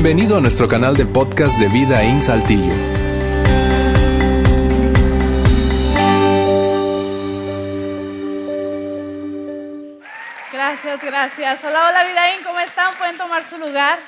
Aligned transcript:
Bienvenido 0.00 0.36
a 0.36 0.40
nuestro 0.40 0.68
canal 0.68 0.96
de 0.96 1.04
podcast 1.06 1.58
de 1.58 1.66
Vida 1.66 2.04
en 2.04 2.22
Saltillo. 2.22 2.72
Gracias, 10.52 11.02
gracias. 11.02 11.64
Hola, 11.64 11.88
hola 11.88 12.04
Vidaín, 12.06 12.44
¿cómo 12.44 12.60
están? 12.60 12.94
¿Pueden 12.96 13.18
tomar 13.18 13.42
su 13.42 13.58
lugar? 13.58 13.98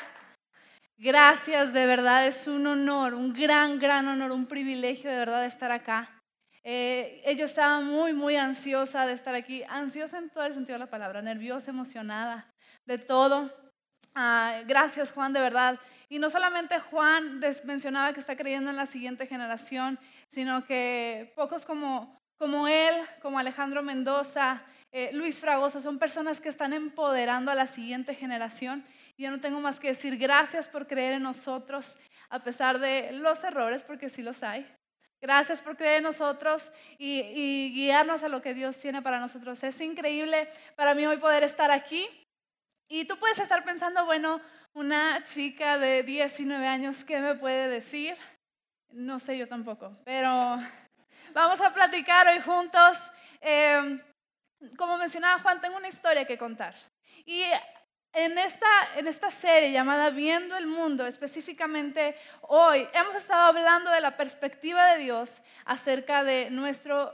Gracias, 0.97 1.73
de 1.73 1.85
verdad 1.87 2.25
es 2.25 2.47
un 2.47 2.69
honor, 2.69 3.15
un 3.15 3.33
gran, 3.33 3.81
gran 3.81 4.07
honor, 4.07 4.31
un 4.31 4.47
privilegio 4.47 5.11
de 5.11 5.17
verdad 5.17 5.41
de 5.41 5.49
estar 5.49 5.73
acá. 5.73 6.09
Eh, 6.63 7.35
yo 7.37 7.47
estaba 7.47 7.81
muy, 7.81 8.13
muy 8.13 8.37
ansiosa 8.37 9.07
de 9.07 9.15
estar 9.15 9.35
aquí, 9.35 9.65
ansiosa 9.69 10.19
en 10.19 10.31
todo 10.31 10.45
el 10.45 10.55
sentido 10.55 10.75
de 10.75 10.85
la 10.85 10.91
palabra, 10.91 11.21
nerviosa, 11.21 11.73
emocionada, 11.73 12.47
de 12.87 12.99
todo. 12.99 13.60
Ah, 14.15 14.63
gracias 14.67 15.13
Juan, 15.13 15.33
de 15.33 15.41
verdad. 15.41 15.79
Y 16.09 16.19
no 16.19 16.29
solamente 16.29 16.81
Juan 16.81 17.41
mencionaba 17.65 18.13
que 18.13 18.21
está 18.21 18.37
creyendo 18.37 18.71
en 18.71 18.77
la 18.77 18.87
siguiente 18.87 19.27
generación, 19.27 19.99
sino 20.29 20.65
que 20.67 21.33
pocos 21.37 21.65
como, 21.65 22.19
como 22.37 22.67
él, 22.67 22.97
como 23.23 23.39
Alejandro 23.39 23.83
Mendoza, 23.83 24.63
eh, 24.91 25.11
Luis 25.13 25.39
Fragoso, 25.39 25.81
son 25.81 26.01
personas 26.01 26.41
que 26.41 26.49
están 26.49 26.73
empoderando 26.73 27.53
a 27.53 27.55
la 27.55 27.69
siguiente 27.69 28.17
generación. 28.17 28.85
Y 29.17 29.23
yo 29.23 29.31
no 29.31 29.39
tengo 29.39 29.61
más 29.61 29.79
que 29.79 29.89
decir 29.89 30.17
gracias 30.17 30.67
por 30.67 30.89
creer 30.89 31.15
en 31.15 31.23
nosotros, 31.23 31.97
a 32.29 32.43
pesar 32.43 32.81
de 32.81 33.13
los 33.13 33.45
errores, 33.45 33.85
porque 33.85 34.11
sí 34.11 34.23
los 34.23 34.43
hay. 34.43 34.67
Gracias 35.21 35.63
por 35.63 35.77
creer 35.77 35.99
en 35.99 36.05
nosotros 36.05 36.73
y, 36.99 37.21
y 37.21 37.73
guiarnos 37.73 38.25
a 38.25 38.29
lo 38.29 38.43
que 38.43 38.55
Dios 38.55 38.79
tiene 38.79 39.01
para 39.01 39.21
nosotros. 39.21 39.63
Es 39.63 39.81
increíble 39.81 40.49
para 40.75 40.95
mí 40.95 41.07
hoy 41.07 41.19
poder 41.19 41.45
estar 41.45 41.71
aquí 41.71 42.09
y 42.91 43.05
tú 43.05 43.17
puedes 43.19 43.39
estar 43.39 43.65
pensando, 43.65 44.05
bueno, 44.05 44.41
una 44.75 45.23
chica 45.23 45.79
de 45.79 46.03
19 46.03 46.67
años, 46.67 47.05
¿qué 47.05 47.21
me 47.21 47.37
puede 47.37 47.69
decir? 47.69 48.17
No 48.91 49.21
sé 49.21 49.39
yo 49.39 49.47
tampoco, 49.47 49.97
pero 50.05 50.59
vamos 51.33 51.61
a 51.61 51.73
platicar 51.73 52.27
hoy 52.27 52.41
juntos. 52.41 52.99
Em, 53.41 54.03
como 54.77 54.99
mencionaba 54.99 55.41
Juan, 55.41 55.61
tengo 55.61 55.77
una 55.77 55.87
historia 55.87 56.25
que 56.25 56.37
contar. 56.37 56.75
Y 57.25 57.45
en 58.13 58.39
esta, 58.39 58.67
en 58.97 59.07
esta 59.07 59.31
serie 59.31 59.71
llamada 59.71 60.11
Viendo 60.11 60.57
el 60.57 60.67
Mundo, 60.67 61.07
específicamente 61.07 62.17
hoy, 62.43 62.87
hemos 62.93 63.15
estado 63.15 63.45
hablando 63.45 63.91
de 63.91 64.01
la 64.01 64.17
perspectiva 64.17 64.93
de 64.93 64.99
Dios 64.99 65.43
acerca 65.65 66.25
de 66.25 66.51
nuestro, 66.51 67.13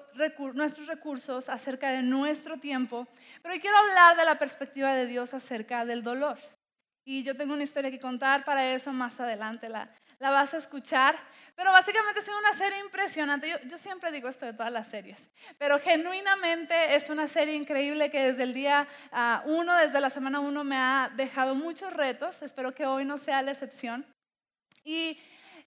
nuestros 0.55 0.86
recursos, 0.86 1.48
acerca 1.48 1.91
de 1.91 2.02
nuestro 2.02 2.58
tiempo, 2.58 3.06
pero 3.42 3.55
hoy 3.55 3.61
quiero 3.61 3.77
hablar 3.77 4.17
de 4.17 4.24
la 4.24 4.39
perspectiva 4.39 4.94
de 4.94 5.06
Dios 5.06 5.34
acerca 5.34 5.84
del 5.84 6.02
dolor. 6.02 6.39
Y 7.05 7.22
yo 7.22 7.36
tengo 7.36 7.55
una 7.55 7.62
historia 7.62 7.91
que 7.91 8.00
contar 8.00 8.44
para 8.44 8.72
eso 8.72 8.92
más 8.92 9.20
adelante, 9.20 9.69
la, 9.69 9.89
la 10.19 10.30
vas 10.30 10.55
a 10.55 10.58
escuchar. 10.58 11.17
Pero 11.57 11.73
básicamente 11.73 12.21
es 12.21 12.29
una 12.29 12.53
serie 12.53 12.79
impresionante. 12.81 13.59
Yo, 13.65 13.79
siempre 13.79 14.12
digo 14.12 14.29
esto 14.29 14.45
de 14.45 14.53
todas 14.53 14.71
las 14.71 14.89
series, 14.89 15.31
pero 15.57 15.79
genuinamente 15.79 16.95
es 16.95 17.09
una 17.09 17.27
serie 17.27 17.55
increíble 17.55 18.11
que 18.11 18.21
desde 18.21 18.43
el 18.43 18.53
día 18.53 18.87
ah, 19.11 19.43
uno, 19.47 19.75
desde 19.75 19.98
la 20.03 20.11
semana 20.11 20.39
uno, 20.39 20.65
me 20.65 20.77
ha 20.77 21.11
dejado 21.17 21.55
muchos 21.55 21.95
retos. 21.95 22.43
Espero 22.43 22.75
que 22.75 22.85
hoy 22.85 23.07
no 23.07 23.17
sea 23.17 23.41
la 23.41 23.53
excepción. 23.53 24.05
Y 24.85 25.19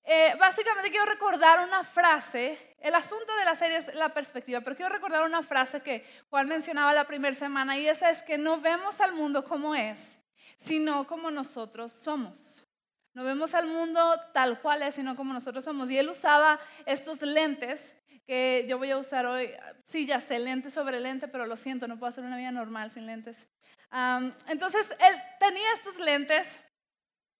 eh, 0.04 0.36
básicamente 0.40 0.92
quiero 0.92 1.08
recordar 1.08 1.66
una 1.68 1.84
frase. 1.84 2.76
El 2.80 2.94
asunto 2.94 3.36
de 3.36 3.46
la 3.46 3.56
serie 3.56 3.78
es 3.78 3.94
la 3.96 4.14
perspectiva, 4.14 4.62
pero 4.62 4.76
quiero 4.76 4.94
recordar 4.94 5.24
una 5.24 5.42
frase 5.42 5.82
que 5.82 6.06
Juan 6.30 6.48
mencionaba 6.48 6.94
la 6.94 7.08
primera 7.08 7.36
semana 7.36 7.80
y 7.80 7.88
esa 7.88 8.12
es 8.12 8.22
que 8.22 8.38
no 8.38 8.62
vemos 8.62 9.02
al 9.02 9.14
mundo 9.14 9.44
como 9.44 9.74
es, 9.74 10.20
sino 10.56 11.08
como 11.08 11.32
nosotros 11.32 11.92
somos. 11.92 12.69
No 13.20 13.26
vemos 13.26 13.54
al 13.54 13.68
mundo 13.68 14.18
tal 14.32 14.62
cual 14.62 14.82
es, 14.82 14.96
sino 14.96 15.14
como 15.18 15.34
nosotros 15.34 15.66
somos. 15.66 15.92
Y 15.92 15.98
él 15.98 16.08
usaba 16.08 16.58
estos 16.86 17.22
lentes 17.22 17.94
que 18.26 18.66
yo 18.70 18.78
voy 18.78 18.92
a 18.92 18.98
usar 18.98 19.26
hoy. 19.26 19.52
Sí, 19.84 20.06
ya 20.06 20.22
sé, 20.22 20.40
lente 20.40 20.72
sobre 20.72 21.02
lente, 21.02 21.28
pero 21.28 21.46
lo 21.46 21.58
siento, 21.58 21.86
no 21.86 22.00
puedo 22.00 22.08
hacer 22.08 22.24
una 22.24 22.38
vida 22.38 22.54
normal 22.54 22.92
sin 22.92 23.06
lentes. 23.06 23.46
entonces, 24.48 24.90
él 24.92 25.22
tenía 25.38 25.70
estos 25.74 26.00
lentes 26.00 26.62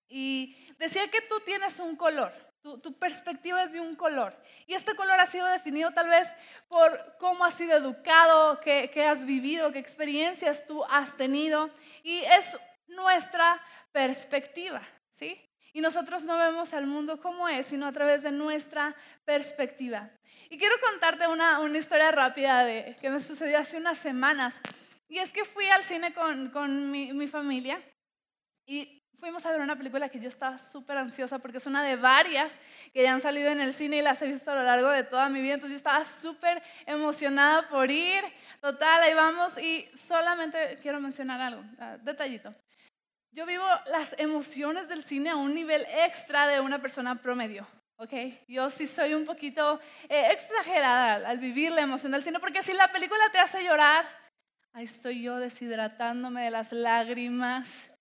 y 0.10 0.58
decía 0.78 1.10
que 1.10 1.22
tú 1.22 1.40
tienes 1.46 1.80
un 1.80 1.96
color. 1.96 2.34
Tu, 2.62 3.00
perspectiva 3.00 3.64
es 3.64 3.72
de 3.72 3.80
un 3.80 3.96
color. 3.96 4.36
Y 4.68 4.74
este 4.74 4.98
color 4.98 5.18
ha 5.22 5.28
sido 5.28 5.48
definido 5.48 5.94
tal 5.94 6.10
vez 6.10 6.28
por 6.68 7.16
cómo 7.20 7.46
has 7.46 7.54
sido 7.54 7.78
educado, 7.78 8.60
qué, 8.60 8.92
qué 8.94 9.06
has 9.06 9.24
vivido, 9.24 9.72
qué 9.72 9.80
experiencias 9.80 10.68
tú 10.68 10.84
has 10.90 11.16
tenido. 11.16 11.70
Y 12.04 12.18
es 12.26 12.58
nuestra 12.90 13.62
perspectiva, 13.94 14.82
¿sí? 15.12 15.46
Y 15.74 15.82
nosotros 15.82 16.24
no 16.24 16.38
vemos 16.38 16.74
al 16.74 16.88
mundo 16.88 17.20
como 17.22 17.48
es, 17.48 17.68
sino 17.68 17.88
a 17.88 17.92
través 17.92 18.24
de 18.24 18.32
nuestra 18.32 18.96
perspectiva. 19.26 20.10
Y 20.50 20.58
quiero 20.58 20.76
contarte 20.82 21.28
una, 21.28 21.60
una 21.60 21.78
historia 21.78 22.12
rápida 22.12 22.66
que 22.96 23.10
me 23.10 23.20
sucedió 23.20 23.60
hace 23.60 23.78
unas 23.78 23.98
semanas. 23.98 24.62
Y 25.08 25.20
es 25.20 25.32
que 25.32 25.46
fui 25.46 25.68
al 25.68 25.84
cine 25.84 26.14
con, 26.14 26.50
con 26.50 26.92
mi, 26.92 27.14
mi 27.14 27.28
familia 27.28 27.82
y 28.66 29.00
fuimos 29.20 29.46
a 29.46 29.52
ver 29.52 29.62
una 29.62 29.76
película 29.76 30.10
que 30.10 30.20
yo 30.20 30.30
estaba 30.30 30.58
súper 30.58 30.98
ansiosa 30.98 31.40
porque 31.40 31.58
es 31.58 31.66
una 31.66 31.84
de 31.84 31.96
varias 31.96 32.58
que 32.94 33.04
ya 33.04 33.14
han 33.14 33.22
salido 33.22 33.52
en 33.52 33.60
el 33.60 33.74
cine 33.74 33.98
y 33.98 34.02
las 34.02 34.22
he 34.22 34.28
visto 34.28 34.52
a 34.52 34.56
lo 34.56 34.64
largo 34.64 34.90
de 34.90 35.04
toda 35.04 35.30
mi 35.30 35.42
vida. 35.42 35.56
Entonces 35.56 35.74
yo 35.74 35.78
estaba 35.78 36.06
súper 36.06 36.62
emocionada 36.86 37.68
por 37.70 37.92
ir. 37.92 38.24
Total, 38.62 39.02
ahí 39.04 39.14
vamos. 39.14 39.58
Y 39.58 39.90
solamente 39.96 40.78
quiero 40.82 41.02
mencionar 41.02 41.42
algo, 41.42 41.64
ah, 41.80 41.98
detallito. 42.02 42.54
Yo 43.32 43.46
vivo 43.46 43.64
las 43.92 44.16
emociones 44.18 44.88
del 44.88 45.04
cine 45.04 45.30
a 45.30 45.36
un 45.36 45.54
nivel 45.54 45.86
extra 46.06 46.48
de 46.48 46.60
una 46.60 46.82
persona 46.82 47.22
promedio. 47.22 47.68
¿ok? 47.98 48.14
Yo 48.48 48.70
sí 48.70 48.88
soy 48.88 49.14
un 49.14 49.26
poquito 49.26 49.80
eh, 50.08 50.32
exagerada 50.32 51.30
al 51.30 51.38
vivir 51.38 51.72
la 51.72 51.82
emoción 51.82 52.12
del 52.12 52.24
cine, 52.24 52.40
porque 52.40 52.64
si 52.64 52.74
la 52.74 52.92
película 52.92 53.30
te 53.32 53.38
hace 53.38 53.64
llorar, 53.64 54.08
ahí 54.74 54.86
estoy 54.86 55.22
yo 55.22 55.38
deshidratándome 55.38 56.44
de 56.44 56.52
las 56.52 56.72
lágrimas. 56.72 57.92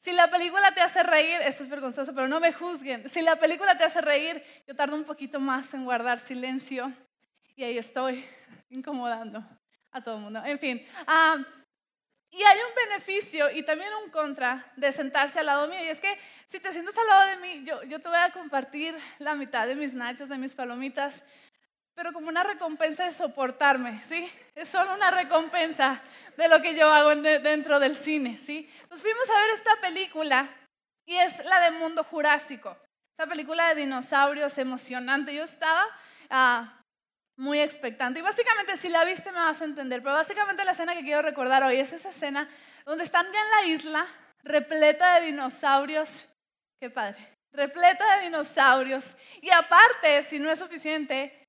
Si 0.00 0.12
la 0.12 0.30
película 0.30 0.72
te 0.72 0.80
hace 0.80 1.02
reír, 1.02 1.40
esto 1.42 1.64
es 1.64 1.68
vergonzoso, 1.68 2.14
pero 2.14 2.28
no 2.28 2.38
me 2.38 2.52
juzguen. 2.52 3.08
Si 3.08 3.20
la 3.20 3.36
película 3.36 3.76
te 3.76 3.84
hace 3.84 4.00
reír, 4.00 4.42
yo 4.66 4.76
tardo 4.76 4.94
un 4.94 5.04
poquito 5.04 5.40
más 5.40 5.74
en 5.74 5.84
guardar 5.84 6.20
silencio 6.20 6.92
y 7.56 7.64
ahí 7.64 7.76
estoy 7.76 8.24
incomodando 8.70 9.44
a 9.90 10.00
todo 10.00 10.14
el 10.16 10.20
mundo. 10.22 10.40
En 10.44 10.58
fin, 10.58 10.86
ah, 11.06 11.44
y 12.30 12.42
hay 12.42 12.58
un 12.58 12.74
beneficio 12.74 13.50
y 13.50 13.62
también 13.62 13.90
un 14.04 14.10
contra 14.10 14.70
de 14.76 14.92
sentarse 14.92 15.40
al 15.40 15.46
lado 15.46 15.68
mío. 15.68 15.82
Y 15.82 15.88
es 15.88 16.00
que 16.00 16.18
si 16.46 16.60
te 16.60 16.72
sientas 16.72 16.96
al 16.98 17.06
lado 17.06 17.30
de 17.30 17.36
mí, 17.38 17.64
yo, 17.64 17.82
yo 17.84 18.00
te 18.00 18.08
voy 18.08 18.18
a 18.18 18.30
compartir 18.30 18.94
la 19.18 19.34
mitad 19.34 19.66
de 19.66 19.74
mis 19.74 19.94
nachos, 19.94 20.28
de 20.28 20.36
mis 20.36 20.54
palomitas, 20.54 21.22
pero 21.94 22.12
como 22.12 22.28
una 22.28 22.44
recompensa 22.44 23.04
de 23.04 23.12
soportarme, 23.12 24.02
¿sí? 24.02 24.30
Es 24.54 24.68
solo 24.68 24.94
una 24.94 25.10
recompensa 25.10 26.00
de 26.36 26.48
lo 26.48 26.62
que 26.62 26.74
yo 26.74 26.92
hago 26.92 27.14
dentro 27.16 27.80
del 27.80 27.96
cine, 27.96 28.38
¿sí? 28.38 28.70
Entonces 28.82 29.02
fuimos 29.02 29.28
a 29.30 29.40
ver 29.40 29.50
esta 29.50 29.80
película 29.80 30.48
y 31.06 31.16
es 31.16 31.44
la 31.44 31.60
de 31.60 31.72
Mundo 31.72 32.04
Jurásico. 32.04 32.76
Esta 33.18 33.28
película 33.28 33.68
de 33.68 33.80
dinosaurios 33.80 34.56
emocionante. 34.58 35.34
Yo 35.34 35.42
estaba... 35.42 35.86
Uh, 36.30 36.77
muy 37.38 37.60
expectante. 37.60 38.18
Y 38.18 38.22
básicamente, 38.22 38.76
si 38.76 38.88
la 38.88 39.04
viste, 39.04 39.30
me 39.30 39.38
vas 39.38 39.62
a 39.62 39.64
entender. 39.64 40.02
Pero 40.02 40.14
básicamente, 40.14 40.64
la 40.64 40.72
escena 40.72 40.94
que 40.94 41.02
quiero 41.02 41.22
recordar 41.22 41.62
hoy 41.62 41.76
es 41.76 41.92
esa 41.92 42.10
escena 42.10 42.48
donde 42.84 43.04
están 43.04 43.26
ya 43.32 43.40
en 43.40 43.50
la 43.50 43.74
isla, 43.74 44.06
repleta 44.42 45.14
de 45.14 45.26
dinosaurios. 45.26 46.26
Qué 46.80 46.90
padre. 46.90 47.26
Repleta 47.52 48.16
de 48.16 48.24
dinosaurios. 48.24 49.16
Y 49.40 49.50
aparte, 49.50 50.22
si 50.24 50.38
no 50.38 50.50
es 50.50 50.58
suficiente, 50.58 51.46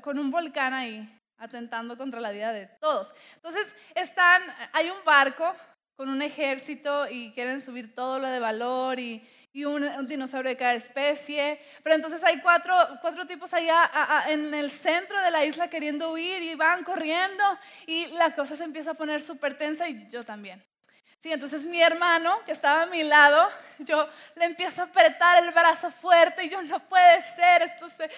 con 0.00 0.18
un 0.18 0.30
volcán 0.30 0.72
ahí, 0.72 1.20
atentando 1.38 1.98
contra 1.98 2.20
la 2.20 2.30
vida 2.30 2.52
de 2.52 2.66
todos. 2.80 3.12
Entonces, 3.34 3.74
están, 3.96 4.40
hay 4.72 4.88
un 4.88 5.04
barco 5.04 5.52
con 5.96 6.08
un 6.08 6.22
ejército 6.22 7.08
y 7.08 7.32
quieren 7.32 7.60
subir 7.60 7.92
todo 7.92 8.20
lo 8.20 8.28
de 8.28 8.38
valor 8.38 9.00
y 9.00 9.28
y 9.52 9.64
un, 9.64 10.06
dinosaurio 10.06 10.50
de 10.50 10.56
cada 10.56 10.74
especie. 10.74 11.60
Pero 11.82 11.96
entonces 11.96 12.22
hay 12.24 12.40
cuatro, 12.40 12.74
cuatro 13.00 13.26
tipos 13.26 13.52
allá 13.52 13.90
en 14.28 14.52
el 14.54 14.70
centro 14.70 15.20
de 15.20 15.30
la 15.30 15.44
isla 15.44 15.68
queriendo 15.68 16.12
huir 16.12 16.42
y 16.42 16.54
van 16.54 16.84
corriendo 16.84 17.44
y 17.86 18.06
la 18.16 18.34
cosa 18.34 18.56
se 18.56 18.64
empieza 18.64 18.92
a 18.92 18.94
poner 18.94 19.20
súper 19.20 19.56
tensa 19.56 19.88
y 19.88 20.08
yo 20.08 20.24
también. 20.24 20.64
Sí, 21.20 21.32
entonces 21.32 21.64
mi 21.66 21.80
hermano 21.80 22.40
que 22.44 22.52
estaba 22.52 22.82
a 22.82 22.86
mi 22.86 23.02
lado, 23.04 23.48
yo 23.78 24.08
le 24.36 24.46
empiezo 24.46 24.82
a 24.82 24.86
apretar 24.86 25.42
el 25.42 25.50
brazo 25.52 25.90
fuerte 25.90 26.44
y 26.44 26.48
yo 26.48 26.62
no 26.62 26.80
puede 26.80 27.20
ser, 27.20 27.62
esto 27.62 27.88
se... 27.88 28.10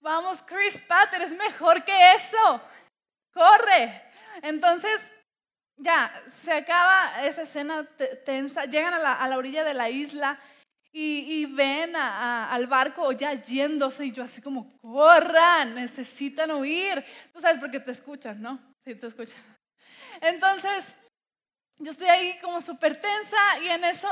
Vamos, 0.00 0.42
Chris 0.42 0.80
Patter, 0.80 1.22
es 1.22 1.32
mejor 1.32 1.84
que 1.84 2.14
eso. 2.14 2.60
Corre. 3.32 4.02
Entonces, 4.42 5.00
ya, 5.76 6.12
se 6.26 6.52
acaba 6.52 7.24
esa 7.24 7.42
escena 7.42 7.86
tensa, 8.24 8.64
llegan 8.64 8.94
a 8.94 8.98
la, 8.98 9.12
a 9.12 9.28
la 9.28 9.38
orilla 9.38 9.62
de 9.62 9.74
la 9.74 9.88
isla 9.88 10.40
y, 10.94 11.46
ven 11.46 11.96
al 11.96 12.66
barco 12.66 13.12
ya 13.12 13.32
yéndose 13.32 14.06
y 14.06 14.12
yo 14.12 14.22
así 14.22 14.42
como, 14.42 14.78
corran, 14.80 15.74
necesitan 15.74 16.50
huir. 16.50 17.02
Tú 17.32 17.40
sabes 17.40 17.58
porque 17.58 17.80
te 17.80 17.92
escuchan, 17.92 18.40
¿no? 18.42 18.60
Sí, 18.84 18.94
te 18.94 19.06
escuchan. 19.06 19.42
Entonces, 20.20 20.94
yo 21.78 21.90
estoy 21.90 22.08
ahí 22.08 22.38
como 22.40 22.60
súper 22.60 23.00
tensa 23.00 23.58
y 23.62 23.68
en 23.68 23.84
eso 23.84 24.08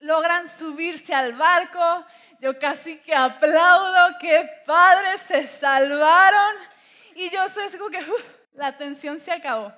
logran 0.00 0.46
subirse 0.46 1.14
al 1.14 1.32
barco. 1.32 2.04
Yo 2.40 2.58
casi 2.58 2.98
que 2.98 3.14
aplaudo, 3.14 4.16
qué 4.20 4.48
padres, 4.66 5.22
se 5.22 5.46
salvaron. 5.46 6.56
Y 7.14 7.30
yo 7.30 7.48
sé, 7.48 7.76
como 7.78 7.90
que 7.90 8.04
la 8.52 8.76
tensión 8.76 9.18
se 9.18 9.32
acabó. 9.32 9.72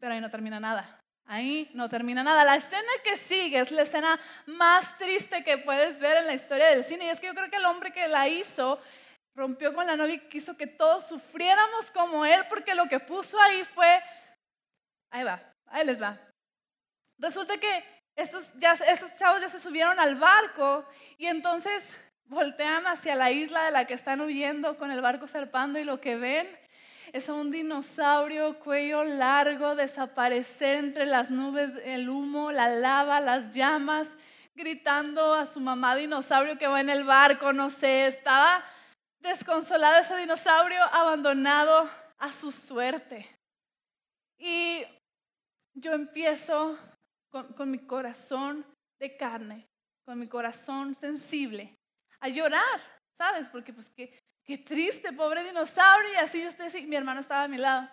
Pero 0.00 0.12
ahí 0.12 0.20
no 0.20 0.28
termina 0.28 0.58
nada. 0.58 1.01
Ahí 1.26 1.70
no 1.74 1.88
termina 1.88 2.22
nada. 2.22 2.44
La 2.44 2.56
escena 2.56 2.90
que 3.04 3.16
sigue 3.16 3.60
es 3.60 3.70
la 3.70 3.82
escena 3.82 4.18
más 4.46 4.98
triste 4.98 5.44
que 5.44 5.58
puedes 5.58 6.00
ver 6.00 6.18
en 6.18 6.26
la 6.26 6.34
historia 6.34 6.66
del 6.66 6.84
cine. 6.84 7.06
Y 7.06 7.08
es 7.08 7.20
que 7.20 7.28
yo 7.28 7.34
creo 7.34 7.50
que 7.50 7.56
el 7.56 7.64
hombre 7.64 7.92
que 7.92 8.08
la 8.08 8.28
hizo 8.28 8.80
rompió 9.34 9.72
con 9.74 9.86
la 9.86 9.96
novia 9.96 10.14
y 10.14 10.28
quiso 10.28 10.56
que 10.56 10.66
todos 10.66 11.06
sufriéramos 11.06 11.90
como 11.90 12.26
él, 12.26 12.42
porque 12.48 12.74
lo 12.74 12.86
que 12.86 13.00
puso 13.00 13.40
ahí 13.40 13.64
fue, 13.64 14.02
ahí 15.10 15.24
va, 15.24 15.40
ahí 15.66 15.86
les 15.86 16.00
va. 16.00 16.18
Resulta 17.18 17.56
que 17.58 17.84
estos, 18.16 18.52
ya, 18.58 18.72
estos 18.72 19.14
chavos 19.14 19.40
ya 19.40 19.48
se 19.48 19.58
subieron 19.58 19.98
al 19.98 20.16
barco 20.16 20.84
y 21.16 21.26
entonces 21.26 21.96
voltean 22.24 22.86
hacia 22.86 23.14
la 23.14 23.30
isla 23.30 23.64
de 23.64 23.70
la 23.70 23.86
que 23.86 23.94
están 23.94 24.20
huyendo 24.20 24.76
con 24.76 24.90
el 24.90 25.00
barco 25.00 25.26
zarpando 25.26 25.78
y 25.78 25.84
lo 25.84 26.00
que 26.00 26.16
ven 26.16 26.61
es 27.12 27.28
a 27.28 27.34
un 27.34 27.50
dinosaurio 27.50 28.58
cuello 28.58 29.04
largo 29.04 29.74
desaparecer 29.74 30.76
entre 30.76 31.04
las 31.04 31.30
nubes, 31.30 31.70
el 31.84 32.08
humo, 32.08 32.50
la 32.50 32.68
lava, 32.68 33.20
las 33.20 33.52
llamas, 33.52 34.10
gritando 34.54 35.34
a 35.34 35.44
su 35.44 35.60
mamá 35.60 35.94
dinosaurio 35.94 36.58
que 36.58 36.66
va 36.66 36.80
en 36.80 36.88
el 36.88 37.04
barco, 37.04 37.52
no 37.52 37.68
sé, 37.68 38.06
estaba 38.06 38.64
desconsolado 39.20 40.00
ese 40.00 40.16
dinosaurio 40.16 40.82
abandonado 40.92 41.88
a 42.18 42.32
su 42.32 42.50
suerte. 42.50 43.28
Y 44.38 44.82
yo 45.74 45.92
empiezo 45.92 46.78
con, 47.30 47.70
mi 47.70 47.78
corazón 47.78 48.64
de 48.98 49.16
carne, 49.16 49.66
con 50.04 50.18
mi 50.18 50.28
corazón 50.28 50.94
sensible, 50.94 51.74
a 52.20 52.28
llorar, 52.28 52.80
¿sabes? 53.16 53.48
Porque 53.48 53.72
pues 53.72 53.90
qué, 53.90 54.18
qué 54.44 54.58
triste, 54.58 55.12
pobre 55.12 55.44
dinosaurio. 55.44 56.12
Y 56.12 56.16
así 56.16 56.42
yo 56.42 56.48
estoy, 56.48 56.86
mi 56.86 56.96
hermano 56.96 57.20
estaba 57.20 57.44
a 57.44 57.48
mi 57.48 57.58
lado. 57.58 57.88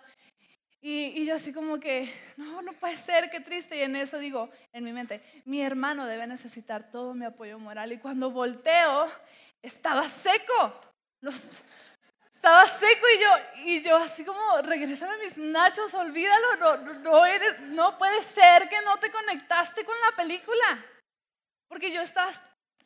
Y, 0.82 1.20
y, 1.20 1.26
yo 1.26 1.34
así 1.34 1.52
como 1.52 1.78
que, 1.78 2.10
no, 2.36 2.62
no 2.62 2.72
puede 2.72 2.96
ser, 2.96 3.30
qué 3.30 3.40
triste. 3.40 3.76
Y 3.76 3.82
en 3.82 3.96
eso 3.96 4.18
digo, 4.18 4.50
en 4.72 4.84
mi 4.84 4.92
mente, 4.92 5.22
mi 5.44 5.60
hermano 5.60 6.06
debe 6.06 6.26
necesitar 6.26 6.90
todo 6.90 7.14
mi 7.14 7.26
apoyo 7.26 7.58
moral. 7.58 7.92
Y 7.92 7.98
cuando 7.98 8.30
volteo, 8.30 9.10
estaba 9.62 10.08
seco. 10.08 10.80
estaba 12.32 12.66
seco 12.66 13.06
y 13.14 13.20
yo, 13.20 13.28
y 13.66 13.82
yo 13.82 13.96
así 13.96 14.24
como, 14.24 14.62
regrésame 14.62 15.18
mis 15.18 15.36
nachos, 15.36 15.92
olvídalo, 15.92 16.56
no, 16.56 16.76
no, 16.94 17.26
eres, 17.26 17.60
no 17.60 17.98
puede 17.98 18.22
ser 18.22 18.68
que 18.70 18.80
no 18.82 18.98
te 18.98 19.10
conectaste 19.10 19.84
con 19.84 19.94
la 20.00 20.16
película. 20.16 20.78
Porque 21.68 21.92
yo 21.92 22.00
estaba 22.00 22.30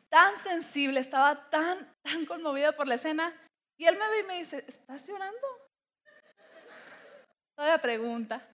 tan 0.08 0.36
sensible, 0.38 0.98
estaba 1.00 1.48
tan, 1.48 1.96
tan 2.02 2.26
conmovida 2.26 2.72
por 2.72 2.88
la 2.88 2.96
escena. 2.96 3.32
Y 3.76 3.86
él 3.86 3.96
me 3.96 4.08
ve 4.08 4.20
y 4.20 4.24
me 4.24 4.38
dice, 4.38 4.64
¿estás 4.66 5.06
llorando? 5.06 5.46
Todavía 7.56 7.80
pregunta. 7.80 8.48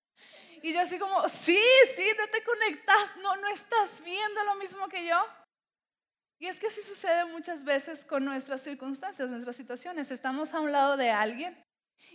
Y 0.62 0.72
yo 0.72 0.81
así 0.81 0.99
como, 0.99 1.28
sí, 1.28 1.61
sí, 1.96 2.06
no 2.19 2.28
te 2.28 2.43
conectas, 2.43 3.17
no, 3.22 3.37
no 3.37 3.49
estás 3.49 4.02
viendo 4.05 4.44
lo 4.44 4.55
mismo 4.56 4.88
que 4.88 5.06
yo. 5.06 5.17
Y 6.38 6.46
es 6.46 6.58
que 6.58 6.69
así 6.69 6.81
sucede 6.82 7.26
muchas 7.26 7.64
veces 7.64 8.05
con 8.05 8.25
nuestras 8.25 8.62
circunstancias, 8.62 9.28
nuestras 9.28 9.56
situaciones. 9.56 10.11
Estamos 10.11 10.55
a 10.55 10.61
un 10.61 10.72
lado 10.72 10.96
de 10.96 11.11
alguien 11.11 11.56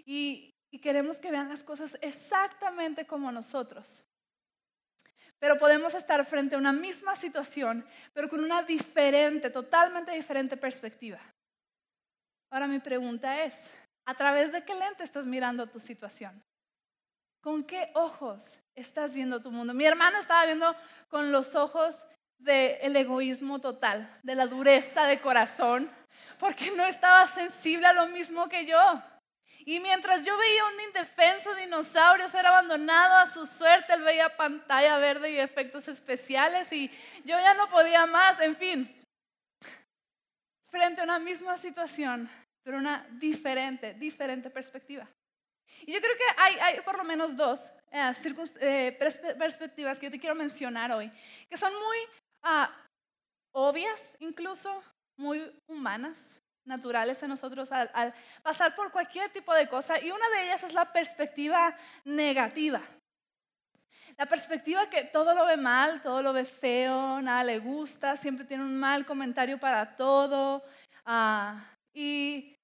y, 0.06 0.52
queremos 0.82 1.18
que 1.18 1.32
vean 1.32 1.48
las 1.48 1.64
cosas 1.64 1.98
exactamente 2.02 3.08
como 3.08 3.32
nosotros. 3.32 4.04
Pero 5.40 5.58
podemos 5.58 5.94
estar 5.94 6.26
frente 6.26 6.56
a 6.56 6.58
una 6.58 6.74
misma 6.74 7.16
situación, 7.16 7.88
pero 8.14 8.28
con 8.28 8.44
una 8.44 8.62
diferente, 8.62 9.50
totalmente 9.50 10.12
diferente 10.12 10.58
perspectiva. 10.58 11.22
Ahora 12.56 12.68
mi 12.68 12.80
pregunta 12.80 13.44
es, 13.44 13.70
¿a 14.06 14.14
través 14.14 14.54
de 14.54 14.64
qué 14.64 14.74
lente 14.76 15.04
estás 15.04 15.26
mirando 15.26 15.68
tu 15.68 15.78
situación? 15.78 16.42
¿Con 17.44 17.66
qué 17.66 17.92
ojos 17.96 18.60
estás 18.74 19.14
viendo 19.14 19.42
tu 19.42 19.52
mundo? 19.52 19.74
Mi 19.74 19.84
hermano 19.84 20.20
estaba 20.20 20.46
viendo 20.46 20.74
con 21.10 21.34
los 21.34 21.54
ojos 21.54 21.98
del 22.38 22.96
egoísmo 22.96 23.60
total, 23.60 24.10
de 24.24 24.36
la 24.36 24.48
dureza 24.48 25.06
de 25.06 25.20
corazón, 25.20 25.92
porque 26.40 26.72
no 26.72 26.86
estaba 26.86 27.28
sensible 27.28 27.88
a 27.88 27.94
lo 27.94 28.08
mismo 28.08 28.48
que 28.48 28.66
yo. 28.66 29.04
Y 29.66 29.82
mientras 29.82 30.24
yo 30.24 30.38
veía 30.38 30.64
un 30.64 30.80
indefenso 30.80 31.54
dinosaurio 31.56 32.30
ser 32.30 32.46
abandonado 32.46 33.16
a 33.16 33.28
su 33.28 33.46
suerte, 33.46 33.92
él 33.92 34.04
veía 34.04 34.38
pantalla 34.38 34.98
verde 34.98 35.30
y 35.30 35.40
efectos 35.40 35.90
especiales 35.90 36.72
y 36.72 36.90
yo 37.26 37.38
ya 37.38 37.54
no 37.56 37.68
podía 37.68 38.06
más, 38.06 38.40
en 38.40 38.56
fin, 38.56 39.06
frente 40.72 41.02
a 41.02 41.04
una 41.04 41.20
misma 41.20 41.58
situación, 41.58 42.30
pero 42.66 42.78
una 42.78 43.08
diferente, 43.12 43.94
diferente 43.94 44.50
perspectiva. 44.50 45.08
Y 45.86 45.94
yo 45.94 46.02
creo 46.02 46.18
que 46.18 46.24
hay, 46.42 46.56
hay 46.60 46.82
por 46.82 46.98
lo 46.98 47.04
menos 47.04 47.38
dos 47.38 47.62
eh, 47.92 48.12
eh, 48.62 48.98
perspectivas 49.38 50.00
que 50.00 50.08
yo 50.08 50.12
te 50.12 50.20
quiero 50.20 50.36
mencionar 50.36 50.92
hoy, 50.92 51.12
que 51.48 51.56
son 51.56 51.72
muy 51.74 51.98
Ah, 52.48 52.70
obvias, 53.56 54.04
incluso 54.20 54.84
muy 55.18 55.52
humanas, 55.68 56.40
naturales 56.64 57.22
en 57.24 57.30
nosotros 57.30 57.72
al, 57.72 57.90
al, 57.92 58.14
pasar 58.44 58.76
por 58.76 58.92
cualquier 58.92 59.32
tipo 59.32 59.52
de 59.52 59.68
cosa. 59.68 60.00
Y 60.00 60.12
una 60.12 60.30
de 60.30 60.44
ellas 60.44 60.64
es 60.64 60.76
la 60.76 60.94
perspectiva 60.94 61.76
negativa. 62.04 62.84
La 64.16 64.28
perspectiva 64.28 64.88
que 64.92 65.06
todo 65.06 65.34
lo 65.34 65.44
ve 65.48 65.58
mal, 65.58 66.04
todo 66.04 66.22
lo 66.22 66.34
ve 66.34 66.46
feo, 66.46 67.20
nada 67.20 67.44
le 67.44 67.58
gusta, 67.58 68.16
siempre 68.16 68.46
tiene 68.46 68.64
un 68.64 68.80
mal 68.80 69.08
comentario 69.08 69.60
para 69.60 69.96
todo. 69.96 70.64
Ah, 71.04 71.66
y 71.96 72.55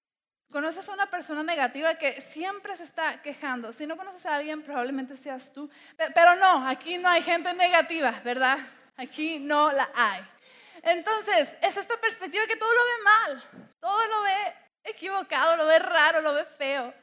conoces 0.51 0.87
a 0.87 0.93
una 0.93 1.09
persona 1.09 1.43
negativa 1.43 1.95
que 1.95 2.21
siempre 2.21 2.75
se 2.75 2.83
está 2.83 3.21
quejando. 3.21 3.73
Si 3.73 3.87
no 3.87 3.97
conoces 3.97 4.25
a 4.25 4.35
alguien, 4.35 4.61
probablemente 4.61 5.17
seas 5.17 5.51
tú. 5.53 5.69
Pero 5.97 6.35
no, 6.35 6.67
aquí 6.67 6.97
no 6.97 7.09
hay 7.09 7.21
gente 7.23 7.53
negativa, 7.53 8.21
¿verdad? 8.23 8.59
Aquí 8.97 9.39
no 9.39 9.71
la 9.71 9.89
hay. 9.95 10.21
Entonces, 10.83 11.55
es 11.61 11.77
esta 11.77 11.97
perspectiva 11.97 12.45
que 12.47 12.55
todo 12.55 12.71
lo 12.73 12.83
ve 12.83 13.03
mal, 13.03 13.43
todo 13.79 14.07
lo 14.07 14.21
ve 14.23 14.53
equivocado, 14.83 15.55
lo 15.55 15.65
ve 15.65 15.79
raro, 15.79 16.21
lo 16.21 16.33
ve 16.33 16.45
feo. 16.45 16.93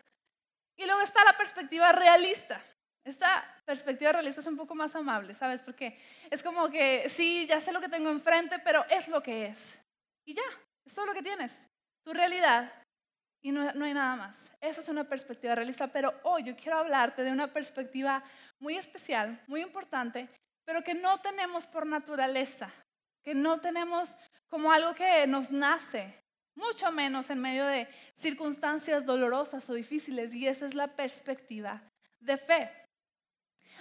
Y 0.77 0.87
luego 0.87 1.00
está 1.00 1.25
la 1.25 1.37
perspectiva 1.37 1.93
realista. 1.93 2.62
Esta 3.05 3.45
perspectiva 3.65 4.12
realista 4.12 4.41
es 4.41 4.47
un 4.47 4.56
poco 4.56 4.75
más 4.75 4.95
amable, 4.95 5.35
¿sabes? 5.35 5.62
Porque 5.62 5.99
es 6.31 6.43
como 6.43 6.69
que, 6.69 7.09
sí, 7.09 7.47
ya 7.47 7.61
sé 7.61 7.73
lo 7.73 7.81
que 7.81 7.89
tengo 7.89 8.11
enfrente, 8.11 8.59
pero 8.59 8.85
es 8.90 9.09
lo 9.09 9.23
que 9.23 9.47
es. 9.47 9.81
Y 10.26 10.35
ya, 10.35 10.43
es 10.85 10.95
todo 10.95 11.07
lo 11.07 11.14
que 11.14 11.23
tienes. 11.23 11.64
Tu 12.05 12.12
realidad. 12.12 12.71
Y 13.42 13.52
no, 13.52 13.73
no 13.73 13.85
hay 13.85 13.95
nada 13.95 14.16
más. 14.16 14.50
Esa 14.61 14.80
es 14.80 14.88
una 14.88 15.04
perspectiva 15.04 15.54
realista, 15.54 15.87
pero 15.88 16.12
hoy 16.25 16.45
yo 16.45 16.57
quiero 16.57 16.78
hablarte 16.78 17.23
de 17.23 17.30
una 17.30 17.52
perspectiva 17.52 18.23
muy 18.59 18.76
especial, 18.76 19.40
muy 19.47 19.62
importante, 19.62 20.28
pero 20.64 20.83
que 20.83 20.95
no 20.95 21.21
tenemos 21.21 21.66
por 21.66 21.87
naturaleza, 21.87 22.71
que 23.23 23.35
no 23.35 23.61
tenemos 23.61 24.16
como 24.49 24.73
algo 24.73 24.95
que 24.95 25.26
nos 25.26 25.50
nace, 25.50 26.14
mucho 26.54 26.90
menos 26.90 27.30
en 27.30 27.40
medio 27.40 27.64
de 27.64 27.88
circunstancias 28.14 29.07
dolorosas 29.07 29.68
o 29.71 29.75
difíciles, 29.75 30.35
y 30.35 30.49
esa 30.49 30.66
es 30.66 30.75
la 30.75 30.88
perspectiva 30.88 31.80
de 32.21 32.37
fe. 32.37 32.71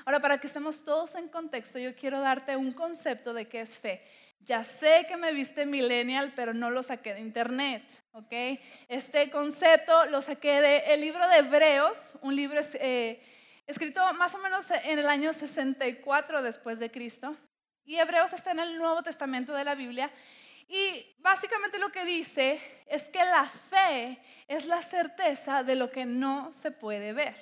Ahora, 0.06 0.20
para 0.20 0.38
que 0.38 0.48
estemos 0.48 0.84
todos 0.84 1.16
en 1.16 1.28
contexto, 1.28 1.80
yo 1.80 1.96
quiero 1.96 2.22
darte 2.22 2.56
un 2.56 2.72
concepto 2.72 3.34
de 3.34 3.48
qué 3.48 3.62
es 3.62 3.80
fe. 3.80 4.02
Ya 4.40 4.64
sé 4.64 5.06
que 5.08 5.18
me 5.18 5.34
viste 5.34 5.66
millennial, 5.66 6.34
pero 6.36 6.54
no 6.54 6.70
lo 6.70 6.84
saqué 6.84 7.14
de 7.16 7.22
internet, 7.22 7.84
¿ok? 8.18 8.60
Este 8.88 9.30
concepto 9.30 10.06
lo 10.08 10.24
saqué 10.24 10.60
del 10.60 11.02
libro 11.02 11.28
de 11.28 11.38
Hebreos, 11.38 12.16
un 12.22 12.36
libro 12.36 12.60
eh, 12.74 13.22
escrito 13.68 14.02
más 14.14 14.34
o 14.34 14.40
menos 14.40 14.72
en 14.72 14.98
el 14.98 15.08
año 15.08 15.34
64 15.34 16.42
después 16.42 16.80
de 16.80 16.90
Cristo. 16.90 17.36
Y 17.86 17.98
Hebreos 17.98 18.34
está 18.34 18.52
en 18.52 18.60
el 18.60 18.78
Nuevo 18.78 19.04
Testamento 19.04 19.54
de 19.54 19.64
la 19.64 19.76
Biblia. 19.76 20.12
Y 20.68 21.16
básicamente 21.20 21.78
lo 21.78 21.92
que 21.92 22.06
dice 22.06 22.60
es 22.88 23.04
que 23.06 23.24
la 23.24 23.46
fe 23.46 24.20
es 24.48 24.66
la 24.66 24.82
certeza 24.82 25.64
de 25.64 25.76
lo 25.76 25.92
que 25.92 26.06
no 26.06 26.52
se 26.54 26.72
puede 26.72 27.14
ver. 27.14 27.36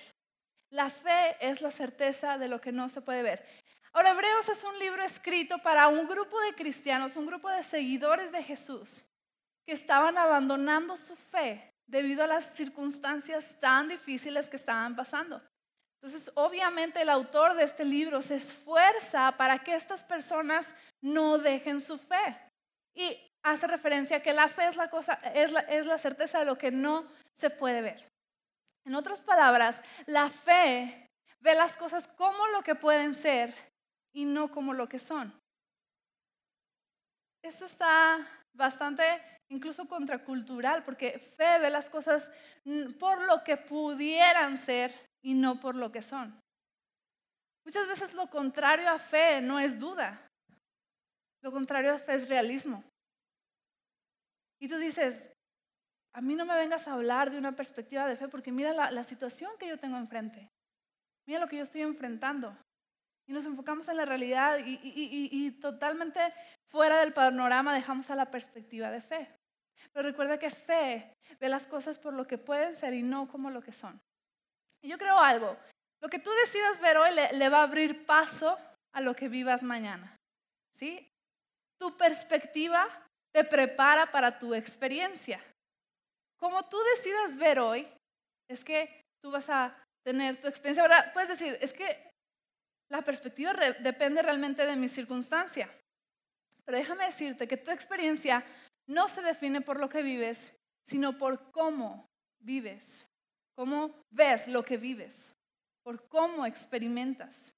La 0.71 0.89
fe 0.89 1.37
es 1.39 1.61
la 1.61 1.71
certeza 1.71 2.37
de 2.37 2.49
lo 2.49 2.59
que 2.59 2.73
no 2.73 2.89
se 2.89 3.01
puede 3.01 3.23
ver. 3.23 3.45
Ahora, 3.93 4.11
Hebreos 4.11 4.49
es 4.49 4.61
un 4.65 4.77
libro 4.77 5.01
escrito 5.03 5.57
para 5.59 5.87
un 5.87 6.05
grupo 6.05 6.37
de 6.41 6.53
cristianos, 6.53 7.15
un 7.15 7.25
grupo 7.25 7.49
de 7.49 7.63
seguidores 7.63 8.33
de 8.33 8.43
Jesús, 8.43 9.01
que 9.65 9.73
estaban 9.73 10.17
abandonando 10.17 10.95
su 10.95 11.15
fe 11.15 11.73
debido 11.87 12.23
a 12.23 12.27
las 12.27 12.55
circunstancias 12.55 13.59
tan 13.59 13.87
difíciles 13.89 14.47
que 14.47 14.55
estaban 14.55 14.95
pasando. 14.95 15.41
Entonces, 16.01 16.31
obviamente 16.35 17.01
el 17.01 17.09
autor 17.09 17.55
de 17.55 17.63
este 17.63 17.83
libro 17.83 18.21
se 18.21 18.35
esfuerza 18.35 19.31
para 19.37 19.59
que 19.59 19.75
estas 19.75 20.03
personas 20.03 20.75
no 21.01 21.37
dejen 21.37 21.81
su 21.81 21.97
fe. 21.97 22.37
Y 22.93 23.17
hace 23.41 23.65
referencia 23.67 24.17
a 24.17 24.21
que 24.21 24.33
la 24.33 24.47
fe 24.47 24.67
es 24.67 24.75
la, 24.75 24.89
cosa, 24.89 25.13
es 25.33 25.51
la, 25.51 25.61
es 25.61 25.85
la 25.85 25.97
certeza 25.97 26.39
de 26.39 26.45
lo 26.45 26.57
que 26.57 26.71
no 26.71 27.05
se 27.33 27.49
puede 27.49 27.81
ver. 27.81 28.07
En 28.85 28.93
otras 28.93 29.19
palabras, 29.19 29.81
la 30.05 30.29
fe 30.29 31.07
ve 31.39 31.55
las 31.55 31.75
cosas 31.75 32.07
como 32.07 32.47
lo 32.47 32.61
que 32.61 32.75
pueden 32.75 33.15
ser 33.15 33.53
y 34.13 34.25
no 34.25 34.51
como 34.51 34.73
lo 34.73 34.87
que 34.87 34.99
son. 34.99 35.33
esto 37.41 37.65
está 37.65 38.27
bastante 38.55 39.03
incluso 39.49 39.87
contracultural, 39.87 40.83
porque 40.83 41.19
fe 41.19 41.59
ve 41.59 41.69
las 41.69 41.89
cosas 41.89 42.31
por 42.99 43.21
lo 43.21 43.43
que 43.43 43.57
pudieran 43.57 44.57
ser 44.57 44.91
y 45.23 45.33
no 45.33 45.59
por 45.59 45.75
lo 45.75 45.91
que 45.91 46.01
son. 46.01 46.39
Muchas 47.65 47.87
veces 47.87 48.13
lo 48.13 48.29
contrario 48.29 48.89
a 48.89 48.97
fe 48.97 49.41
no 49.41 49.59
es 49.59 49.79
duda, 49.79 50.21
lo 51.41 51.51
contrario 51.51 51.93
a 51.93 51.99
fe 51.99 52.15
es 52.15 52.29
realismo. 52.29 52.83
Y 54.59 54.67
tú 54.67 54.77
dices, 54.77 55.31
a 56.13 56.21
mí 56.21 56.35
no 56.35 56.45
me 56.45 56.55
vengas 56.55 56.87
a 56.87 56.93
hablar 56.93 57.29
de 57.29 57.37
una 57.37 57.55
perspectiva 57.55 58.07
de 58.07 58.15
fe 58.15 58.27
porque 58.27 58.51
mira 58.51 58.73
la, 58.73 59.03
situación 59.03 59.51
que 59.59 59.67
yo 59.67 59.77
tengo 59.77 59.97
enfrente, 59.97 60.49
mira 61.27 61.39
lo 61.39 61.47
que 61.47 61.57
yo 61.57 61.63
estoy 61.63 61.81
enfrentando. 61.81 62.55
Y 63.27 63.33
nos 63.33 63.45
enfocamos 63.45 63.87
en 63.89 63.97
la 63.97 64.05
realidad 64.05 64.59
y, 64.63 65.51
totalmente 65.59 66.19
fuera 66.67 66.99
del 66.99 67.13
panorama 67.13 67.73
dejamos 67.73 68.09
a 68.11 68.15
la 68.15 68.29
perspectiva 68.29 68.91
de 68.91 69.01
fe. 69.01 69.29
Pero 69.91 70.09
recuerda 70.09 70.37
que 70.37 70.49
fe 70.49 71.13
ve 71.39 71.49
las 71.49 71.65
cosas 71.67 71.97
por 71.97 72.13
lo 72.13 72.27
que 72.27 72.37
pueden 72.37 72.75
ser 72.75 72.93
y 72.93 73.01
no 73.01 73.27
como 73.27 73.49
lo 73.49 73.61
que 73.61 73.71
son. 73.71 73.99
Y 74.83 74.89
yo 74.89 74.97
creo 74.97 75.17
algo, 75.17 75.57
lo 76.01 76.09
que 76.09 76.19
tú 76.19 76.29
decidas 76.31 76.79
ver 76.79 76.97
hoy 76.97 77.09
le, 77.33 77.49
va 77.49 77.59
a 77.59 77.63
abrir 77.63 78.05
paso 78.05 78.57
a 78.93 79.01
lo 79.01 79.15
que 79.15 79.27
vivas 79.27 79.63
mañana. 79.63 80.15
¿Sí? 80.75 81.09
Tu 81.79 81.97
perspectiva 81.97 82.87
te 83.33 83.43
prepara 83.43 84.11
para 84.11 84.37
tu 84.37 84.53
experiencia. 84.53 85.39
Como 86.37 86.63
tú 86.69 86.77
decidas 86.95 87.37
ver 87.37 87.59
hoy, 87.59 87.87
es 88.49 88.63
que 88.63 89.01
tú 89.23 89.31
vas 89.31 89.49
a 89.49 89.75
tener 90.05 90.39
tu 90.39 90.47
experiencia. 90.47 90.83
Ahora 90.83 91.11
puedes 91.13 91.29
decir, 91.29 91.57
es 91.59 91.73
que 91.73 92.11
la 92.89 93.01
perspectiva 93.01 93.53
depende 93.79 94.21
realmente 94.21 94.65
de 94.65 94.75
mi 94.75 94.87
circunstancia. 94.87 95.69
Pero 96.63 96.77
déjame 96.77 97.05
decirte 97.05 97.47
que 97.47 97.57
tu 97.57 97.71
experiencia 97.71 98.43
no 98.87 99.07
se 99.07 99.21
define 99.21 99.61
por 99.61 99.79
lo 99.79 99.89
que 99.89 100.01
vives, 100.01 100.53
sino 100.85 101.17
por 101.17 101.51
cómo 101.51 102.07
vives, 102.39 103.05
cómo 103.55 104.03
ves 104.11 104.47
lo 104.47 104.63
que 104.63 104.77
vives, 104.77 105.33
por 105.83 106.07
cómo 106.07 106.45
experimentas. 106.45 107.53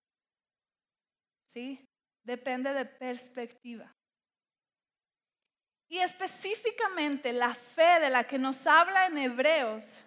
¿Sí? 1.50 1.84
Depende 2.24 2.74
de 2.74 2.86
perspectiva. 2.86 3.92
Y 5.90 6.00
específicamente 6.00 7.32
la 7.32 7.54
fe 7.54 8.00
de 8.02 8.10
la 8.10 8.26
que 8.26 8.38
nos 8.38 8.68
habla 8.68 9.08
en 9.08 9.18
Hebreos 9.18 10.02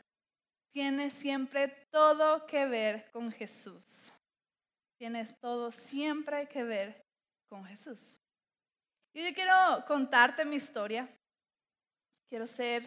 tiene 0.73 1.09
siempre 1.09 1.69
todo 1.91 2.47
que 2.47 2.67
ver 2.67 3.11
con 3.11 3.33
Jesús. 3.33 4.13
Tiene 5.01 5.25
todo 5.41 5.73
siempre 5.73 6.47
que 6.47 6.63
ver 6.63 7.03
con 7.49 7.65
Jesús. 7.65 8.19
Y 9.15 9.25
yo 9.25 9.35
quiero 9.35 9.55
contarte 9.87 10.45
mi 10.45 10.57
historia. 10.57 11.09
Quiero 12.29 12.47
ser 12.47 12.87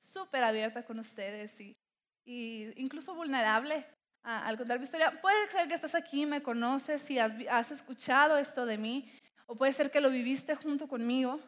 súper 0.00 0.44
abierta 0.44 0.82
con 0.82 0.98
ustedes 0.98 1.60
y, 1.60 1.76
incluso 2.24 3.14
vulnerable 3.14 3.86
al 4.22 4.56
contar 4.56 4.78
mi 4.78 4.84
historia. 4.84 5.20
Puede 5.20 5.50
ser 5.50 5.68
que 5.68 5.74
estás 5.74 5.94
aquí, 5.94 6.24
me 6.24 6.42
conoces 6.42 7.10
y 7.10 7.18
has, 7.18 7.36
has 7.50 7.70
escuchado 7.70 8.38
esto 8.38 8.64
de 8.64 8.78
mí, 8.78 9.12
o 9.44 9.54
puede 9.54 9.74
ser 9.74 9.90
que 9.90 10.00
lo 10.00 10.08
viviste 10.08 10.54
junto 10.54 10.88
conmigo. 10.88 11.38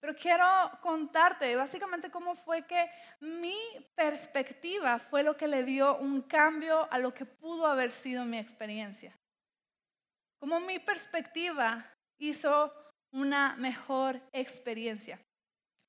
Pero 0.00 0.16
quiero 0.16 0.44
contarte 0.80 1.54
básicamente 1.54 2.10
cómo 2.10 2.34
fue 2.34 2.66
que 2.66 2.90
mi 3.20 3.56
perspectiva 3.94 4.98
fue 4.98 5.22
lo 5.22 5.36
que 5.36 5.46
le 5.46 5.62
dio 5.62 5.98
un 5.98 6.22
cambio 6.22 6.90
a 6.90 6.98
lo 6.98 7.12
que 7.12 7.26
pudo 7.26 7.66
haber 7.66 7.90
sido 7.90 8.24
mi 8.24 8.38
experiencia. 8.38 9.14
Cómo 10.38 10.58
mi 10.60 10.78
perspectiva 10.78 11.92
hizo 12.18 12.72
una 13.12 13.56
mejor 13.56 14.20
experiencia. 14.32 15.20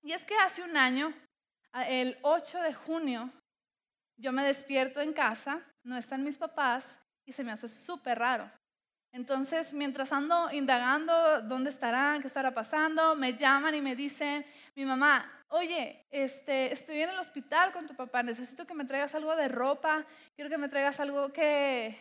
Y 0.04 0.12
es 0.12 0.26
que 0.26 0.36
hace 0.36 0.62
un 0.62 0.76
año, 0.76 1.14
el 1.88 2.18
8 2.24 2.62
de 2.62 2.74
junio, 2.74 3.32
yo 4.18 4.34
me 4.34 4.44
despierto 4.44 5.00
en 5.00 5.14
casa, 5.14 5.62
no 5.84 5.98
están 5.98 6.24
mis 6.24 6.38
papás 6.38 7.00
y 7.26 7.32
se 7.32 7.44
me 7.44 7.52
hace 7.52 7.70
súper 7.70 8.20
raro. 8.20 8.52
Entonces, 9.14 9.74
mientras 9.74 10.14
ando 10.14 10.50
indagando 10.52 11.42
dónde 11.42 11.70
estarán, 11.70 12.22
qué 12.22 12.28
estará 12.28 12.54
pasando, 12.54 13.16
me 13.16 13.34
llaman 13.34 13.76
y 13.76 13.82
me 13.82 13.96
dicen, 13.96 14.46
mi 14.76 14.86
mamá, 14.86 15.30
oye, 15.50 16.06
este, 16.12 16.72
estoy 16.72 17.02
en 17.02 17.10
el 17.10 17.20
hospital 17.20 17.74
con 17.74 17.88
tu 17.88 17.94
papá, 17.94 18.24
necesito 18.24 18.66
que 18.66 18.74
me 18.74 18.86
traigas 18.86 19.14
algo 19.14 19.36
de 19.36 19.50
ropa, 19.50 20.06
quiero 20.34 20.50
que 20.50 20.58
me 20.58 20.70
traigas 20.70 21.00
algo 21.02 21.34
que, 21.34 21.98